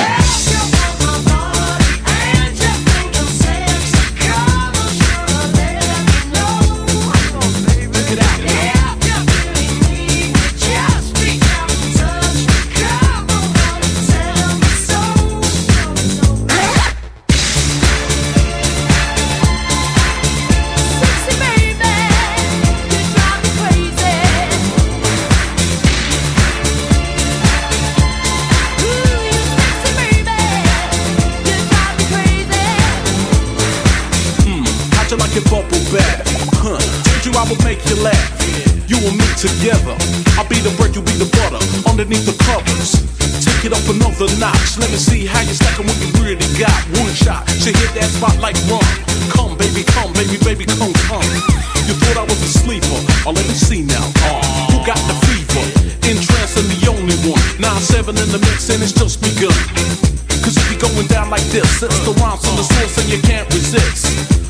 You 37.49 37.55
would 37.55 37.65
make 37.65 37.81
you 37.89 37.97
laugh. 38.05 38.29
You 38.85 38.97
and 39.09 39.17
me 39.17 39.25
together. 39.33 39.97
I'll 40.37 40.45
be 40.45 40.61
the 40.61 40.69
bread, 40.77 40.93
you 40.93 41.01
be 41.01 41.17
the 41.17 41.25
butter. 41.33 41.57
Underneath 41.89 42.25
the 42.29 42.37
covers. 42.45 42.93
Take 43.41 43.65
it 43.65 43.73
up 43.73 43.81
another 43.89 44.29
notch. 44.37 44.77
Let 44.77 44.93
me 44.93 45.01
see 45.01 45.25
how 45.25 45.41
you 45.41 45.57
stacking 45.57 45.89
what 45.89 45.97
you 45.97 46.13
really 46.21 46.45
got. 46.61 46.77
One 47.01 47.09
shot, 47.09 47.49
she 47.49 47.73
hit 47.73 47.89
that 47.97 48.09
spot 48.13 48.37
like 48.37 48.53
rum. 48.69 48.85
Come, 49.33 49.57
baby, 49.57 49.81
come, 49.97 50.13
baby, 50.13 50.37
baby, 50.45 50.65
come, 50.77 50.93
come. 51.09 51.25
You 51.89 51.97
thought 51.97 52.21
I 52.21 52.25
was 52.29 52.37
a 52.37 52.51
sleeper. 52.53 52.99
Oh, 53.25 53.33
let 53.33 53.45
me 53.49 53.57
see 53.57 53.81
now. 53.81 54.05
Uh, 54.29 54.45
who 54.69 54.77
got 54.85 55.01
the 55.09 55.17
fever? 55.25 55.65
In 56.05 56.17
the 56.21 56.85
only 56.89 57.17
one. 57.25 57.41
9-7 57.57 58.13
in 58.13 58.29
the 58.29 58.41
mix 58.45 58.69
and 58.69 58.81
it's 58.83 58.93
just 58.93 59.21
begun. 59.25 59.53
Cause 60.45 60.53
it 60.53 60.65
be 60.69 60.77
going 60.77 61.07
down 61.07 61.29
like 61.29 61.45
this. 61.49 61.81
It's 61.81 62.05
the 62.05 62.13
rhymes 62.21 62.45
from 62.45 62.57
the 62.57 62.65
source 62.65 62.97
and 63.01 63.09
you 63.09 63.21
can't 63.21 63.49
resist. 63.53 64.48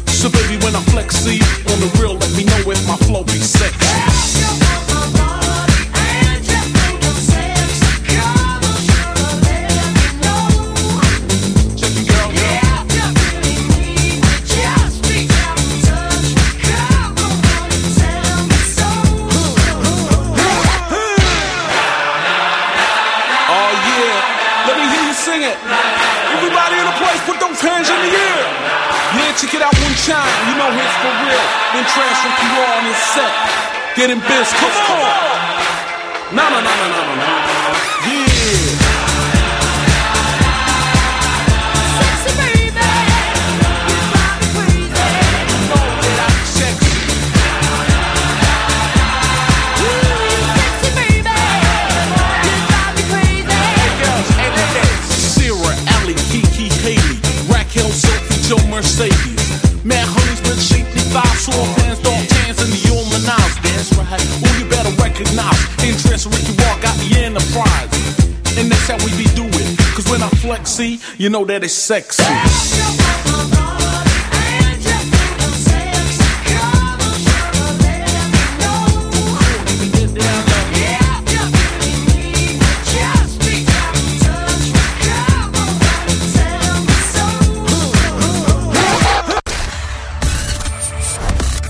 See, 70.80 71.00
you 71.18 71.30
know 71.30 71.44
that 71.44 71.62
it's 71.62 71.74
sexy. 71.74 72.24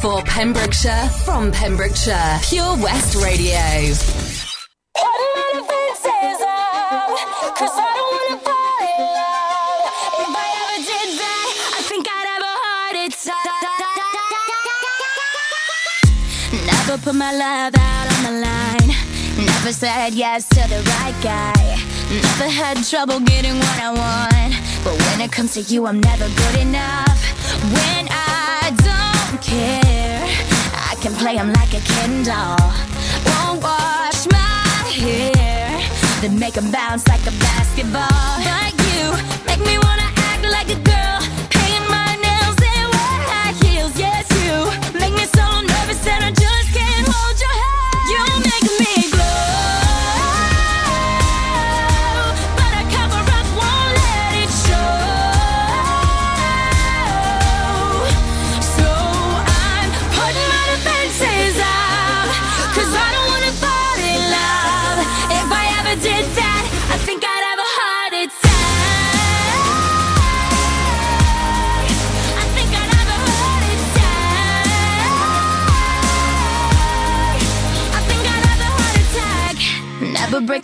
For 0.01 0.21
Pembrokeshire, 0.23 1.09
from 1.25 1.51
Pembrokeshire, 1.51 2.39
Pure 2.43 2.77
West 2.77 3.15
Radio. 3.15 4.18
My 17.19 17.33
love 17.33 17.75
out 17.75 18.07
on 18.15 18.23
the 18.23 18.35
line. 18.47 18.95
Never 19.45 19.73
said 19.73 20.13
yes 20.13 20.47
to 20.55 20.61
the 20.69 20.81
right 20.95 21.17
guy. 21.21 21.75
Never 22.09 22.47
had 22.49 22.81
trouble 22.85 23.19
getting 23.19 23.55
what 23.59 23.77
I 23.83 23.91
want. 23.91 24.53
But 24.85 24.95
when 25.03 25.19
it 25.19 25.29
comes 25.29 25.53
to 25.55 25.61
you, 25.61 25.85
I'm 25.85 25.99
never 25.99 26.29
good 26.29 26.61
enough. 26.61 27.19
When 27.75 28.07
I 28.09 28.71
don't 28.87 29.41
care, 29.41 30.23
I 30.91 30.95
can 31.01 31.13
play 31.15 31.35
him 31.35 31.51
like 31.51 31.73
a 31.73 31.81
Ken 31.81 32.23
doll. 32.23 32.71
Won't 33.27 33.61
wash 33.61 34.25
my 34.31 34.87
hair, 35.03 35.67
then 36.21 36.39
make 36.39 36.55
him 36.55 36.71
bounce 36.71 37.05
like 37.09 37.27
a 37.27 37.35
basketball. 37.43 38.31
Like 38.47 38.79
you, 38.87 39.11
make 39.45 39.59
me 39.67 39.77
wanna 39.77 39.98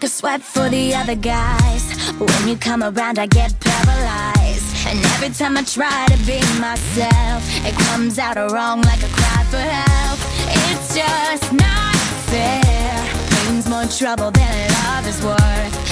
a 0.05 0.07
sweat 0.07 0.41
for 0.41 0.69
the 0.69 0.93
other 0.93 1.15
guys. 1.15 1.83
When 2.19 2.47
you 2.47 2.55
come 2.55 2.83
around, 2.83 3.17
I 3.17 3.25
get 3.25 3.59
paralyzed. 3.59 4.87
And 4.87 4.99
every 5.13 5.29
time 5.29 5.57
I 5.57 5.63
try 5.63 6.05
to 6.13 6.17
be 6.27 6.39
myself, 6.59 7.41
it 7.65 7.73
comes 7.87 8.19
out 8.19 8.37
wrong 8.51 8.81
like 8.81 9.01
a 9.01 9.11
cry 9.17 9.43
for 9.49 9.57
help. 9.57 10.19
It's 10.69 10.93
just 10.93 11.51
not 11.53 11.95
fair. 12.29 12.93
Pain's 13.31 13.67
more 13.67 13.85
trouble 13.85 14.29
than 14.29 14.71
love 14.83 15.07
is 15.07 15.19
worth. 15.23 15.84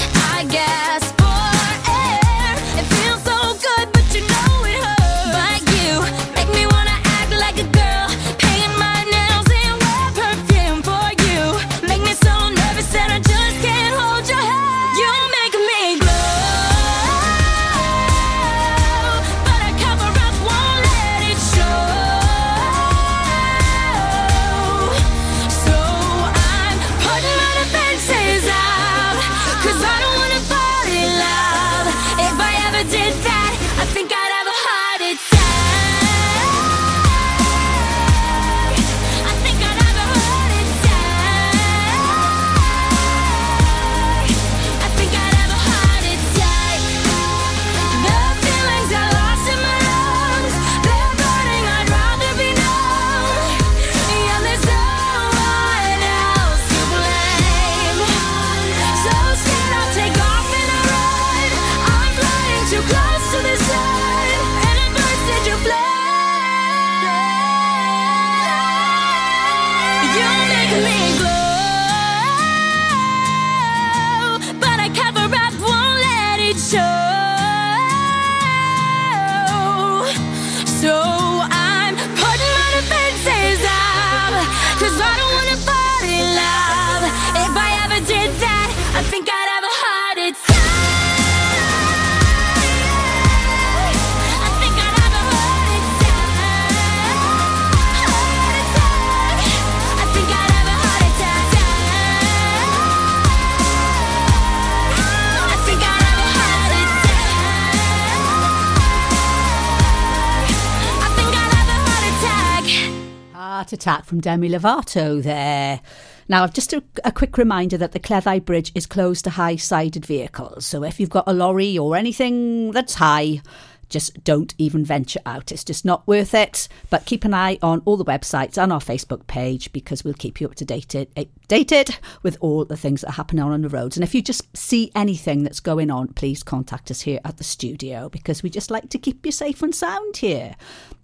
Heart 113.43 113.73
Attack 113.73 114.05
from 114.05 114.21
Demi 114.21 114.47
Lovato 114.47 115.21
there. 115.21 115.81
Now, 116.29 116.47
just 116.47 116.71
a, 116.71 116.81
a 117.03 117.11
quick 117.11 117.37
reminder 117.37 117.77
that 117.77 117.91
the 117.91 117.99
Cleddau 117.99 118.39
Bridge 118.39 118.71
is 118.73 118.85
closed 118.85 119.25
to 119.25 119.31
high 119.31 119.57
sided 119.57 120.05
vehicles. 120.05 120.65
So 120.65 120.85
if 120.85 120.97
you've 120.97 121.09
got 121.09 121.25
a 121.27 121.33
lorry 121.33 121.77
or 121.77 121.97
anything 121.97 122.71
that's 122.71 122.93
high, 122.93 123.41
just 123.89 124.23
don't 124.23 124.55
even 124.57 124.85
venture 124.85 125.19
out. 125.25 125.51
It's 125.51 125.65
just 125.65 125.83
not 125.83 126.07
worth 126.07 126.33
it. 126.33 126.69
But 126.89 127.05
keep 127.05 127.25
an 127.25 127.33
eye 127.33 127.59
on 127.61 127.81
all 127.83 127.97
the 127.97 128.05
websites 128.05 128.57
and 128.57 128.71
our 128.71 128.79
Facebook 128.79 129.27
page 129.27 129.73
because 129.73 130.05
we'll 130.05 130.13
keep 130.13 130.39
you 130.39 130.47
up 130.47 130.55
to 130.55 130.63
date 130.63 130.95
eh, 130.95 131.03
updated 131.17 131.97
with 132.21 132.37
all 132.39 132.63
the 132.63 132.77
things 132.77 133.01
that 133.01 133.09
are 133.09 133.19
happening 133.19 133.43
on 133.43 133.61
the 133.61 133.67
roads. 133.67 133.97
And 133.97 134.05
if 134.05 134.15
you 134.15 134.21
just 134.21 134.55
see 134.55 134.89
anything 134.95 135.43
that's 135.43 135.59
going 135.59 135.91
on, 135.91 136.13
please 136.13 136.43
contact 136.43 136.89
us 136.89 137.01
here 137.01 137.19
at 137.25 137.35
the 137.35 137.43
studio 137.43 138.07
because 138.07 138.41
we 138.41 138.49
just 138.49 138.71
like 138.71 138.87
to 138.87 138.97
keep 138.97 139.25
you 139.25 139.33
safe 139.33 139.61
and 139.61 139.75
sound 139.75 140.15
here 140.15 140.55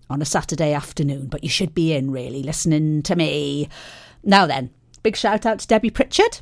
on 0.09 0.21
a 0.21 0.25
Saturday 0.25 0.73
afternoon. 0.73 1.27
But 1.27 1.43
you 1.43 1.49
should 1.49 1.73
be 1.73 1.93
in 1.93 2.11
really 2.11 2.43
listening 2.43 3.01
to 3.03 3.15
me. 3.15 3.69
Now 4.23 4.45
then, 4.45 4.71
big 5.03 5.15
shout 5.15 5.45
out 5.45 5.59
to 5.59 5.67
Debbie 5.67 5.89
Pritchard. 5.89 6.39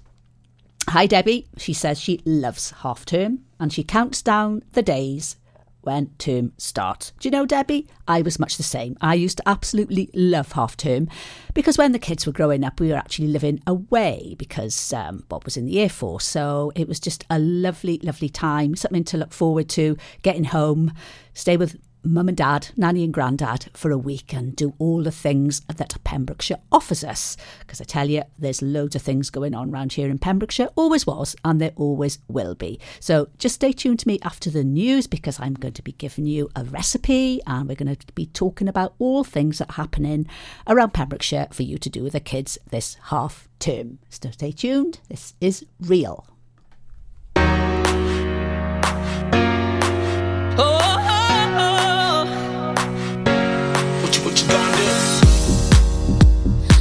Hi, 0.90 1.06
Debbie. 1.06 1.48
She 1.58 1.74
says 1.74 2.00
she 2.00 2.22
loves 2.26 2.72
half 2.72 3.06
term 3.06 3.40
and 3.60 3.74
she 3.74 3.84
counts 3.84 4.22
down 4.22 4.64
the 4.72 4.82
days 4.82 5.36
when 5.82 6.08
term 6.18 6.52
starts. 6.58 7.14
Do 7.20 7.28
you 7.28 7.32
know, 7.32 7.46
Debbie? 7.46 7.88
I 8.08 8.22
was 8.22 8.40
much 8.40 8.58
the 8.58 8.64
same. 8.64 8.98
I 9.00 9.14
used 9.14 9.38
to 9.38 9.48
absolutely 9.48 10.10
love 10.14 10.52
half 10.52 10.76
term 10.76 11.08
because 11.54 11.78
when 11.78 11.94
the 11.94 12.00
kids 12.00 12.26
were 12.26 12.34
growing 12.34 12.64
up, 12.66 12.80
we 12.80 12.90
were 12.90 12.96
actually 12.96 13.30
living 13.30 13.62
away 13.66 14.36
because 14.38 14.92
um, 14.92 15.24
Bob 15.30 15.46
was 15.46 15.56
in 15.56 15.66
the 15.66 15.80
Air 15.80 15.90
Force. 15.90 16.26
So 16.26 16.74
it 16.76 16.90
was 16.90 17.00
just 17.00 17.26
a 17.30 17.40
lovely, 17.40 18.00
lovely 18.04 18.28
time, 18.28 18.76
something 18.76 19.06
to 19.06 19.18
look 19.18 19.32
forward 19.32 19.70
to, 19.70 19.98
getting 20.24 20.44
home, 20.44 20.92
stay 21.34 21.56
with 21.56 21.78
mum 22.08 22.28
and 22.28 22.38
dad, 22.38 22.70
nanny 22.76 23.04
and 23.04 23.14
granddad 23.14 23.70
for 23.74 23.92
a 23.92 23.98
week 23.98 24.34
and 24.34 24.56
do 24.56 24.74
all 24.80 25.04
the 25.04 25.12
things 25.12 25.62
that 25.62 25.98
Pembrokeshire 26.04 26.60
offers 26.72 27.04
us. 27.04 27.38
Because 27.60 27.82
I 27.82 27.84
tell 27.84 28.10
you, 28.10 28.24
there's 28.38 28.62
loads 28.62 28.96
of 28.96 29.02
things 29.02 29.30
going 29.30 29.54
on 29.54 29.70
around 29.70 29.94
here 29.94 30.10
in 30.10 30.18
Pembrokeshire, 30.18 30.70
always 30.76 31.06
was, 31.06 31.36
and 31.44 31.60
there 31.60 31.74
always 31.76 32.20
will 32.28 32.56
be. 32.56 32.80
So 33.00 33.30
just 33.38 33.56
stay 33.56 33.72
tuned 33.72 34.00
to 34.00 34.08
me 34.08 34.20
after 34.24 34.50
the 34.50 34.64
news 34.64 35.08
because 35.08 35.40
I'm 35.40 35.54
going 35.54 35.74
to 35.74 35.84
be 35.84 35.94
giving 35.94 36.26
you 36.26 36.50
a 36.56 36.64
recipe 36.64 37.42
and 37.46 37.68
we're 37.68 37.76
going 37.76 37.96
to 37.96 38.14
be 38.14 38.28
talking 38.28 38.68
about 38.68 38.94
all 39.00 39.24
things 39.24 39.60
that 39.60 39.70
are 39.70 39.74
happening 39.74 40.28
around 40.68 40.94
Pembrokeshire 40.94 41.48
for 41.52 41.64
you 41.64 41.78
to 41.78 41.90
do 41.90 42.04
with 42.04 42.14
the 42.14 42.20
kids 42.20 42.58
this 42.70 42.98
half 43.06 43.48
term. 43.60 44.00
So 44.10 44.32
stay 44.32 44.52
tuned. 44.52 45.00
This 45.10 45.34
is 45.42 45.66
real. 45.80 46.26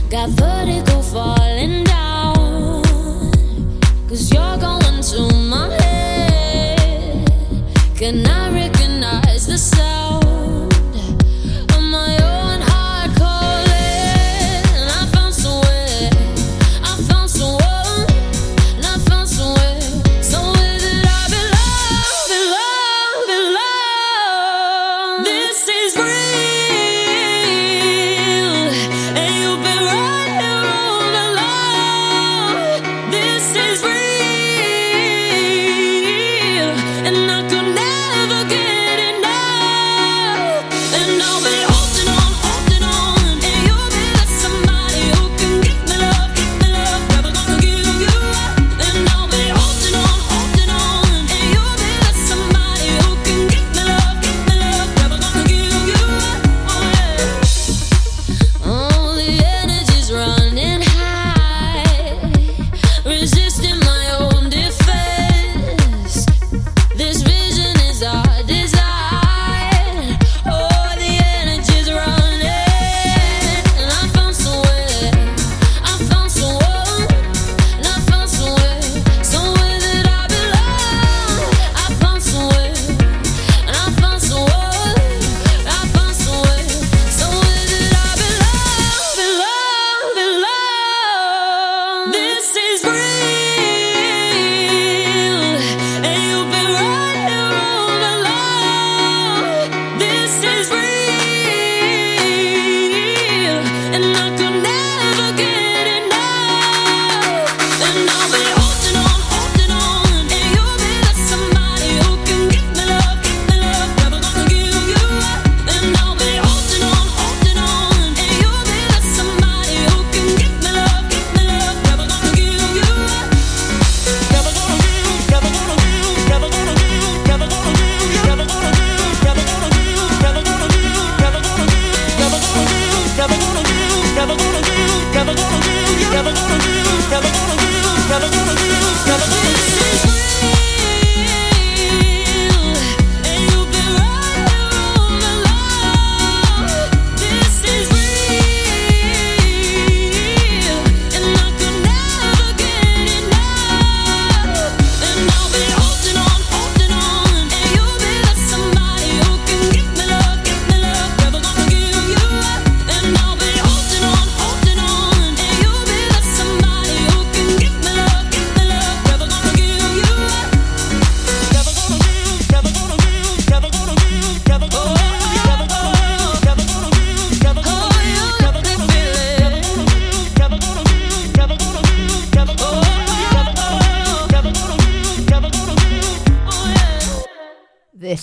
Got 0.09 0.31
vertigo 0.31 1.03
falling 1.03 1.83
down. 1.83 2.85
Cause 4.09 4.33
you're 4.33 4.57
going 4.59 5.03
to 5.03 5.35
my 5.35 5.69
head. 5.83 7.27
Can 7.97 8.25
I 8.25 8.46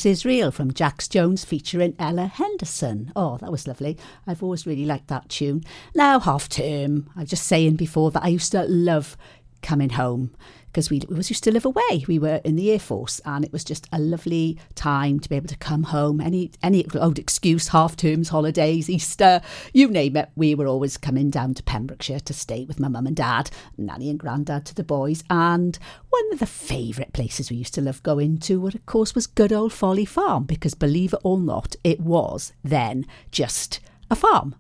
Across 0.04 0.20
Israel 0.20 0.52
from 0.52 0.74
Jax 0.74 1.08
Jones 1.08 1.46
featuring 1.46 1.96
Ella 1.98 2.26
Henderson. 2.26 3.14
Oh, 3.16 3.38
that 3.38 3.50
was 3.50 3.70
lovely. 3.70 3.98
I've 4.28 4.44
always 4.44 4.68
really 4.68 4.84
liked 4.86 5.08
that 5.08 5.30
tune. 5.30 5.64
Now, 5.96 6.20
half 6.20 6.50
term. 6.50 7.10
I 7.16 7.22
was 7.22 7.30
just 7.30 7.48
saying 7.48 7.78
before 7.78 8.12
that 8.12 8.22
I 8.22 8.28
used 8.28 8.52
to 8.52 8.64
love 8.64 9.16
coming 9.62 9.92
home 9.92 10.36
because 10.74 10.90
we, 10.90 11.04
we 11.08 11.18
used 11.18 11.44
to 11.44 11.52
live 11.52 11.66
away. 11.66 12.04
We 12.08 12.18
were 12.18 12.42
in 12.44 12.56
the 12.56 12.72
Air 12.72 12.80
Force, 12.80 13.22
and 13.26 13.46
it 13.46 13.54
was 13.54 13.64
just 13.64 13.88
a 13.92 14.00
lovely 14.00 14.58
time 14.74 15.20
to 15.20 15.30
be 15.30 15.36
able 15.36 15.48
to 15.48 15.58
come 15.58 15.84
home. 15.84 16.20
Any 16.20 16.52
any 16.64 16.86
old 16.96 17.20
excuse, 17.20 17.68
half 17.68 17.96
terms, 17.96 18.30
holidays, 18.30 18.90
Easter, 18.90 19.42
you 19.72 19.88
name 19.88 20.18
it. 20.18 20.30
We 20.36 20.56
were 20.56 20.68
always 20.68 20.98
coming 20.98 21.30
down 21.30 21.54
to 21.54 21.64
Pembrokeshire 21.64 22.22
to 22.22 22.34
stay 22.34 22.66
with 22.66 22.80
my 22.80 22.88
mum 22.88 23.06
and 23.06 23.16
dad, 23.16 23.52
nanny 23.78 24.10
and 24.10 24.20
granddad 24.20 24.66
to 24.66 24.76
the 24.76 24.84
boys. 24.84 25.24
And 25.30 25.78
one 26.10 26.34
of 26.34 26.40
the 26.40 26.48
favourite 26.48 27.14
places 27.14 27.52
we 27.52 27.58
used 27.58 27.76
to 27.76 27.82
love 27.82 28.02
going 28.02 28.40
to, 28.40 28.68
of 28.68 28.86
course, 28.88 29.14
was 29.14 29.28
good 29.28 29.54
old 29.54 29.74
Folly 29.74 30.06
Farm, 30.06 30.46
because 30.46 30.74
believe 30.74 31.14
it 31.14 31.20
or 31.24 31.38
not, 31.38 31.76
it 31.84 32.00
was 32.00 32.52
then 32.64 33.06
just 33.32 33.80
a 34.10 34.16
farm 34.16 34.56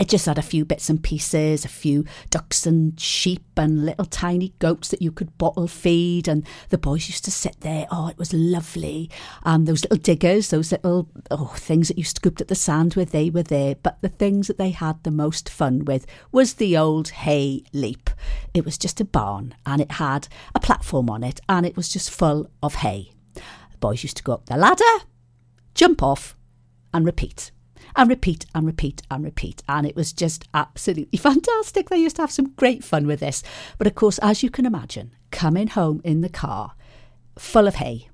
it 0.00 0.08
just 0.08 0.24
had 0.24 0.38
a 0.38 0.42
few 0.42 0.64
bits 0.64 0.88
and 0.88 1.02
pieces, 1.02 1.66
a 1.66 1.68
few 1.68 2.06
ducks 2.30 2.64
and 2.64 2.98
sheep 2.98 3.44
and 3.58 3.84
little 3.84 4.06
tiny 4.06 4.54
goats 4.58 4.88
that 4.88 5.02
you 5.02 5.12
could 5.12 5.36
bottle 5.36 5.68
feed. 5.68 6.26
And 6.26 6.46
the 6.70 6.78
boys 6.78 7.06
used 7.08 7.26
to 7.26 7.30
sit 7.30 7.60
there. 7.60 7.86
Oh, 7.90 8.08
it 8.08 8.16
was 8.16 8.32
lovely. 8.32 9.10
And 9.44 9.66
those 9.66 9.82
little 9.82 9.98
diggers, 9.98 10.48
those 10.48 10.72
little 10.72 11.10
oh, 11.30 11.52
things 11.54 11.88
that 11.88 11.98
you 11.98 12.04
scooped 12.04 12.40
at 12.40 12.48
the 12.48 12.54
sand 12.54 12.94
with, 12.94 13.12
they 13.12 13.28
were 13.28 13.42
there. 13.42 13.74
But 13.74 14.00
the 14.00 14.08
things 14.08 14.46
that 14.46 14.56
they 14.56 14.70
had 14.70 15.02
the 15.02 15.10
most 15.10 15.50
fun 15.50 15.84
with 15.84 16.06
was 16.32 16.54
the 16.54 16.78
old 16.78 17.10
hay 17.10 17.62
leap. 17.74 18.08
It 18.54 18.64
was 18.64 18.78
just 18.78 19.02
a 19.02 19.04
barn 19.04 19.54
and 19.66 19.82
it 19.82 19.92
had 19.92 20.28
a 20.54 20.60
platform 20.60 21.10
on 21.10 21.22
it 21.22 21.40
and 21.46 21.66
it 21.66 21.76
was 21.76 21.90
just 21.90 22.10
full 22.10 22.50
of 22.62 22.76
hay. 22.76 23.12
The 23.34 23.78
boys 23.80 24.02
used 24.02 24.16
to 24.16 24.22
go 24.22 24.32
up 24.32 24.46
the 24.46 24.56
ladder, 24.56 25.04
jump 25.74 26.02
off, 26.02 26.36
and 26.94 27.04
repeat 27.04 27.50
and 27.96 28.08
repeat 28.08 28.46
and 28.54 28.66
repeat 28.66 29.02
and 29.10 29.24
repeat. 29.24 29.62
And 29.68 29.86
it 29.86 29.96
was 29.96 30.12
just 30.12 30.44
absolutely 30.54 31.18
fantastic. 31.18 31.88
They 31.88 31.98
used 31.98 32.16
to 32.16 32.22
have 32.22 32.30
some 32.30 32.52
great 32.52 32.84
fun 32.84 33.06
with 33.06 33.20
this. 33.20 33.42
But 33.78 33.86
of 33.86 33.94
course, 33.94 34.18
as 34.18 34.42
you 34.42 34.50
can 34.50 34.66
imagine, 34.66 35.12
coming 35.30 35.68
home 35.68 36.00
in 36.04 36.20
the 36.20 36.28
car 36.28 36.74
full 37.38 37.66
of 37.66 37.76
hay, 37.76 38.08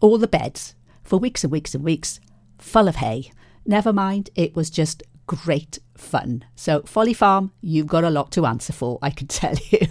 all 0.00 0.18
the 0.18 0.28
beds 0.28 0.74
for 1.02 1.18
weeks 1.18 1.42
and 1.44 1.52
weeks 1.52 1.74
and 1.74 1.84
weeks 1.84 2.20
full 2.58 2.88
of 2.88 2.96
hay. 2.96 3.32
Never 3.66 3.92
mind, 3.92 4.30
it 4.34 4.54
was 4.54 4.70
just 4.70 5.02
great 5.26 5.78
fun. 5.96 6.44
So, 6.56 6.82
Folly 6.82 7.14
Farm, 7.14 7.52
you've 7.60 7.86
got 7.86 8.04
a 8.04 8.10
lot 8.10 8.32
to 8.32 8.46
answer 8.46 8.72
for, 8.72 8.98
I 9.02 9.10
can 9.10 9.26
tell 9.28 9.54
you. 9.70 9.86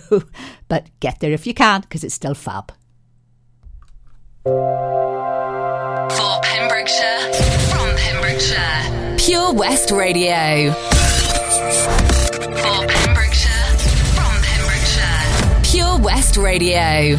but 0.68 0.90
get 1.00 1.20
there 1.20 1.32
if 1.32 1.48
you 1.48 1.54
can, 1.54 1.82
because 1.82 2.04
it's 2.04 2.16
still 2.16 2.34
fab. 2.34 2.74
For 4.44 6.40
Pembrokeshire, 6.44 7.34
from 7.72 7.96
Pembrokeshire, 7.96 8.99
Pure 9.30 9.54
West 9.54 9.92
Radio. 9.92 10.74
For 10.74 10.88
Pembrokeshire, 12.88 13.78
from 14.18 14.42
Pembrokeshire, 14.42 15.62
Pure 15.62 16.00
West 16.00 16.36
Radio. 16.36 17.16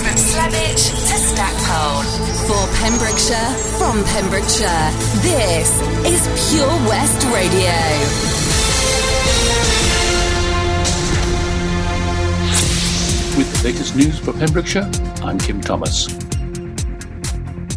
From 0.00 0.16
Slevich 0.16 0.84
to 1.08 1.16
Stackpole. 1.28 2.02
For 2.48 2.64
Pembrokeshire, 2.80 3.52
from 3.76 4.02
Pembrokeshire, 4.04 4.90
this 5.20 5.68
is 6.06 6.22
Pure 6.50 6.88
West 6.88 7.22
Radio. 7.34 8.43
With 13.36 13.52
the 13.52 13.68
latest 13.68 13.96
news 13.96 14.16
for 14.16 14.32
Pembrokeshire, 14.32 14.88
I'm 15.20 15.38
Kim 15.38 15.60
Thomas. 15.60 16.06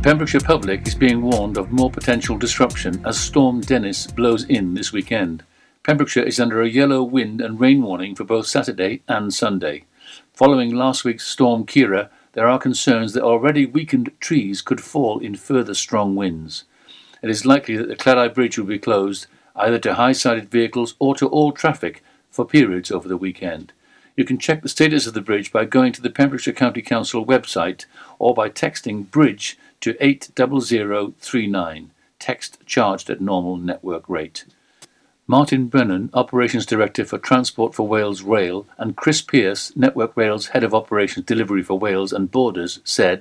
Pembrokeshire 0.04 0.42
public 0.42 0.86
is 0.86 0.94
being 0.94 1.24
warned 1.24 1.58
of 1.58 1.72
more 1.72 1.90
potential 1.90 2.38
disruption 2.38 3.04
as 3.04 3.20
Storm 3.20 3.62
Dennis 3.62 4.06
blows 4.06 4.44
in 4.44 4.76
this 4.76 4.94
weekend. 4.94 5.44
Pembrokeshire 5.82 6.22
is 6.22 6.40
under 6.40 6.62
a 6.62 6.70
yellow 6.70 7.02
wind 7.02 7.42
and 7.42 7.60
rain 7.60 7.82
warning 7.82 8.14
for 8.14 8.24
both 8.24 8.46
Saturday 8.46 9.02
and 9.08 9.34
Sunday. 9.34 9.86
Following 10.32 10.76
last 10.76 11.04
week's 11.04 11.26
Storm 11.26 11.66
Ciara, 11.66 12.12
there 12.34 12.48
are 12.48 12.60
concerns 12.60 13.14
that 13.14 13.24
already 13.24 13.66
weakened 13.66 14.12
trees 14.20 14.62
could 14.62 14.80
fall 14.80 15.18
in 15.18 15.34
further 15.34 15.74
strong 15.74 16.16
winds. 16.16 16.66
It 17.24 17.32
is 17.32 17.48
likely 17.48 17.78
that 17.78 17.88
the 17.88 17.96
Cleddau 17.96 18.32
Bridge 18.32 18.60
will 18.60 18.68
be 18.68 18.78
closed 18.78 19.26
either 19.56 19.80
to 19.80 19.96
high 19.96 20.12
sided 20.12 20.52
vehicles 20.52 20.94
or 21.00 21.16
to 21.16 21.28
all 21.28 21.52
traffic 21.52 22.04
for 22.30 22.46
periods 22.46 22.92
over 22.92 23.08
the 23.08 23.18
weekend. 23.18 23.74
You 24.18 24.26
can 24.26 24.40
check 24.40 24.64
the 24.64 24.70
status 24.70 25.06
of 25.06 25.14
the 25.14 25.22
bridge 25.22 25.52
by 25.54 25.66
going 25.66 25.94
to 25.94 26.02
the 26.02 26.10
Pembrokeshire 26.10 26.54
County 26.54 26.82
Council 26.82 27.24
website 27.24 27.86
or 28.18 28.34
by 28.34 28.50
texting 28.50 29.10
bridge 29.12 29.60
to 29.82 29.96
80039. 30.04 31.92
Text 32.18 32.58
charged 32.66 33.12
at 33.12 33.22
normal 33.22 33.58
network 33.58 34.10
rate. 34.10 34.46
Martin 35.28 35.68
Brennan, 35.68 36.10
Operations 36.16 36.66
Director 36.66 37.06
for 37.06 37.20
Transport 37.20 37.76
for 37.76 37.88
Wales 37.88 38.24
Rail, 38.24 38.66
and 38.80 38.96
Chris 38.96 39.22
Pearce, 39.22 39.76
Network 39.76 40.18
Rail's 40.18 40.48
Head 40.48 40.64
of 40.64 40.74
Operations 40.74 41.26
Delivery 41.26 41.62
for 41.62 41.78
Wales 41.78 42.12
and 42.12 42.32
Borders, 42.32 42.80
said 42.84 43.16